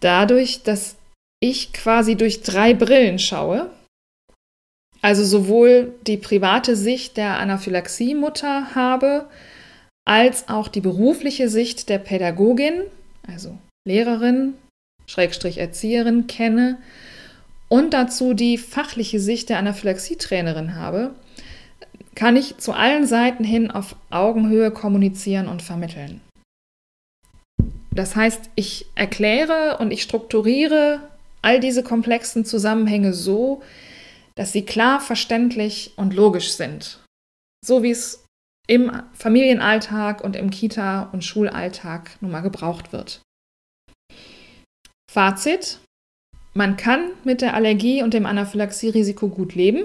Dadurch, 0.00 0.62
dass 0.62 0.96
ich 1.40 1.72
quasi 1.72 2.16
durch 2.16 2.42
drei 2.42 2.74
Brillen 2.74 3.18
schaue, 3.18 3.70
also 5.06 5.22
sowohl 5.22 5.94
die 6.04 6.16
private 6.16 6.74
Sicht 6.74 7.16
der 7.16 7.38
Anaphylaxie-Mutter 7.38 8.74
habe, 8.74 9.26
als 10.04 10.48
auch 10.48 10.66
die 10.66 10.80
berufliche 10.80 11.48
Sicht 11.48 11.88
der 11.88 11.98
Pädagogin, 11.98 12.82
also 13.24 13.56
Lehrerin, 13.86 14.54
Schrägstrich 15.06 15.58
Erzieherin 15.58 16.26
kenne 16.26 16.78
und 17.68 17.94
dazu 17.94 18.34
die 18.34 18.58
fachliche 18.58 19.20
Sicht 19.20 19.48
der 19.48 19.58
Anaphylaxie-Trainerin 19.58 20.74
habe, 20.74 21.14
kann 22.16 22.34
ich 22.34 22.58
zu 22.58 22.72
allen 22.72 23.06
Seiten 23.06 23.44
hin 23.44 23.70
auf 23.70 23.94
Augenhöhe 24.10 24.72
kommunizieren 24.72 25.46
und 25.46 25.62
vermitteln. 25.62 26.20
Das 27.92 28.16
heißt, 28.16 28.50
ich 28.56 28.86
erkläre 28.96 29.78
und 29.78 29.92
ich 29.92 30.02
strukturiere 30.02 30.98
all 31.42 31.60
diese 31.60 31.84
komplexen 31.84 32.44
Zusammenhänge 32.44 33.12
so, 33.12 33.62
dass 34.36 34.52
sie 34.52 34.64
klar, 34.64 35.00
verständlich 35.00 35.92
und 35.96 36.14
logisch 36.14 36.52
sind. 36.52 37.00
So 37.64 37.82
wie 37.82 37.90
es 37.90 38.24
im 38.68 39.02
Familienalltag 39.12 40.22
und 40.22 40.36
im 40.36 40.50
Kita- 40.50 41.10
und 41.12 41.24
Schulalltag 41.24 42.16
nun 42.20 42.30
mal 42.30 42.40
gebraucht 42.40 42.92
wird. 42.92 43.22
Fazit. 45.10 45.78
Man 46.54 46.76
kann 46.76 47.10
mit 47.24 47.42
der 47.42 47.54
Allergie 47.54 48.02
und 48.02 48.14
dem 48.14 48.26
Anaphylaxie-Risiko 48.26 49.28
gut 49.28 49.54
leben, 49.54 49.84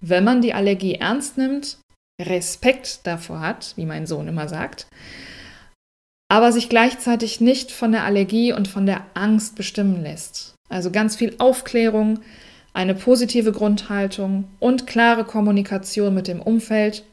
wenn 0.00 0.24
man 0.24 0.42
die 0.42 0.52
Allergie 0.52 0.94
ernst 0.94 1.38
nimmt, 1.38 1.78
Respekt 2.20 3.06
davor 3.06 3.40
hat, 3.40 3.74
wie 3.76 3.86
mein 3.86 4.06
Sohn 4.06 4.26
immer 4.26 4.48
sagt, 4.48 4.88
aber 6.28 6.52
sich 6.52 6.68
gleichzeitig 6.68 7.40
nicht 7.40 7.70
von 7.70 7.92
der 7.92 8.04
Allergie 8.04 8.52
und 8.52 8.68
von 8.68 8.84
der 8.84 9.06
Angst 9.14 9.54
bestimmen 9.54 10.02
lässt. 10.02 10.54
Also 10.68 10.90
ganz 10.90 11.16
viel 11.16 11.34
Aufklärung, 11.38 12.20
eine 12.72 12.94
positive 12.94 13.52
Grundhaltung 13.52 14.44
und 14.60 14.86
klare 14.86 15.24
Kommunikation 15.24 16.14
mit 16.14 16.28
dem 16.28 16.40
Umfeld, 16.40 17.04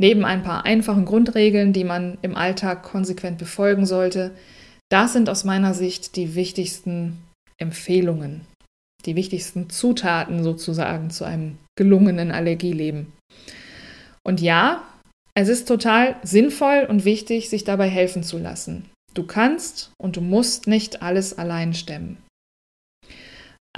neben 0.00 0.24
ein 0.24 0.42
paar 0.42 0.64
einfachen 0.64 1.04
Grundregeln, 1.04 1.72
die 1.72 1.84
man 1.84 2.18
im 2.22 2.36
Alltag 2.36 2.82
konsequent 2.82 3.38
befolgen 3.38 3.86
sollte. 3.86 4.32
Das 4.90 5.12
sind 5.12 5.28
aus 5.28 5.44
meiner 5.44 5.74
Sicht 5.74 6.16
die 6.16 6.34
wichtigsten 6.34 7.18
Empfehlungen, 7.58 8.42
die 9.04 9.16
wichtigsten 9.16 9.70
Zutaten 9.70 10.42
sozusagen 10.44 11.10
zu 11.10 11.24
einem 11.24 11.58
gelungenen 11.76 12.30
Allergieleben. 12.30 13.12
Und 14.22 14.40
ja, 14.40 14.82
es 15.34 15.48
ist 15.48 15.68
total 15.68 16.16
sinnvoll 16.22 16.86
und 16.88 17.04
wichtig, 17.04 17.48
sich 17.48 17.64
dabei 17.64 17.88
helfen 17.88 18.22
zu 18.22 18.38
lassen. 18.38 18.86
Du 19.14 19.24
kannst 19.24 19.92
und 19.96 20.16
du 20.16 20.20
musst 20.20 20.66
nicht 20.66 21.02
alles 21.02 21.38
allein 21.38 21.74
stemmen. 21.74 22.18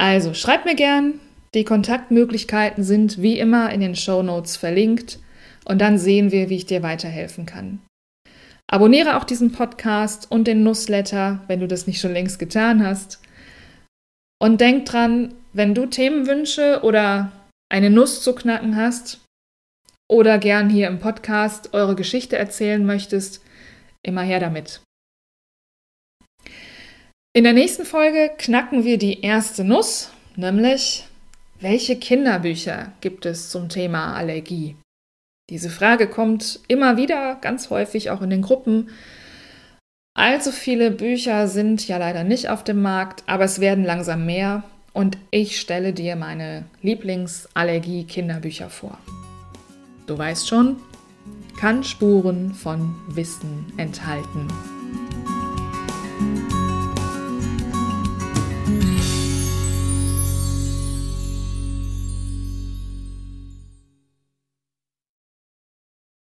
Also 0.01 0.33
schreib 0.33 0.65
mir 0.65 0.77
gern. 0.77 1.21
Die 1.53 1.65
Kontaktmöglichkeiten 1.65 2.83
sind 2.83 3.21
wie 3.21 3.39
immer 3.39 3.71
in 3.71 3.81
den 3.81 3.95
Show 3.95 4.23
Notes 4.23 4.57
verlinkt 4.57 5.19
und 5.67 5.79
dann 5.79 5.99
sehen 5.99 6.33
wir, 6.33 6.49
wie 6.49 6.57
ich 6.57 6.65
dir 6.65 6.83
weiterhelfen 6.83 7.45
kann. 7.45 7.83
Abonniere 8.67 9.19
auch 9.19 9.25
diesen 9.25 9.53
Podcast 9.53 10.31
und 10.31 10.47
den 10.47 10.63
Newsletter, 10.63 11.45
wenn 11.49 11.61
du 11.61 11.69
das 11.69 11.87
nicht 11.87 12.01
schon 12.01 12.15
längst 12.15 12.39
getan 12.39 12.83
hast. 12.83 13.21
Und 14.41 14.63
denk 14.63 14.87
dran, 14.87 15.35
wenn 15.53 15.75
du 15.75 15.85
Themenwünsche 15.85 16.81
oder 16.83 17.31
eine 17.69 17.91
Nuss 17.91 18.23
zu 18.23 18.35
knacken 18.35 18.77
hast 18.77 19.21
oder 20.09 20.39
gern 20.39 20.71
hier 20.71 20.89
im 20.89 20.99
Podcast 20.99 21.75
eure 21.75 21.95
Geschichte 21.95 22.39
erzählen 22.39 22.87
möchtest, 22.87 23.45
immer 24.03 24.23
her 24.23 24.41
damit. 24.41 24.81
In 27.33 27.45
der 27.45 27.53
nächsten 27.53 27.85
Folge 27.85 28.33
knacken 28.39 28.83
wir 28.85 28.99
die 28.99 29.21
erste 29.21 29.63
Nuss, 29.63 30.11
nämlich 30.35 31.05
welche 31.61 31.95
Kinderbücher 31.95 32.93
gibt 33.01 33.25
es 33.25 33.51
zum 33.51 33.69
Thema 33.69 34.15
Allergie? 34.15 34.75
Diese 35.49 35.71
Frage 35.71 36.09
kommt 36.09 36.59
immer 36.67 36.97
wieder, 36.97 37.37
ganz 37.41 37.71
häufig 37.71 38.11
auch 38.11 38.21
in 38.21 38.31
den 38.31 38.43
Gruppen. 38.43 38.91
Allzu 40.13 40.51
viele 40.51 40.91
Bücher 40.91 41.47
sind 41.47 41.87
ja 41.87 41.99
leider 41.99 42.25
nicht 42.25 42.49
auf 42.49 42.65
dem 42.65 42.83
Markt, 42.83 43.23
aber 43.29 43.45
es 43.45 43.61
werden 43.61 43.85
langsam 43.85 44.27
mehr 44.27 44.65
und 44.93 45.17
ich 45.31 45.61
stelle 45.61 45.93
dir 45.93 46.17
meine 46.17 46.65
Lieblingsallergie-Kinderbücher 46.83 48.71
vor. 48.71 48.99
Du 50.09 50.19
weißt 50.19 50.49
schon, 50.49 50.79
kann 51.61 51.85
Spuren 51.85 52.55
von 52.55 52.97
Wissen 53.07 53.73
enthalten. 53.77 54.49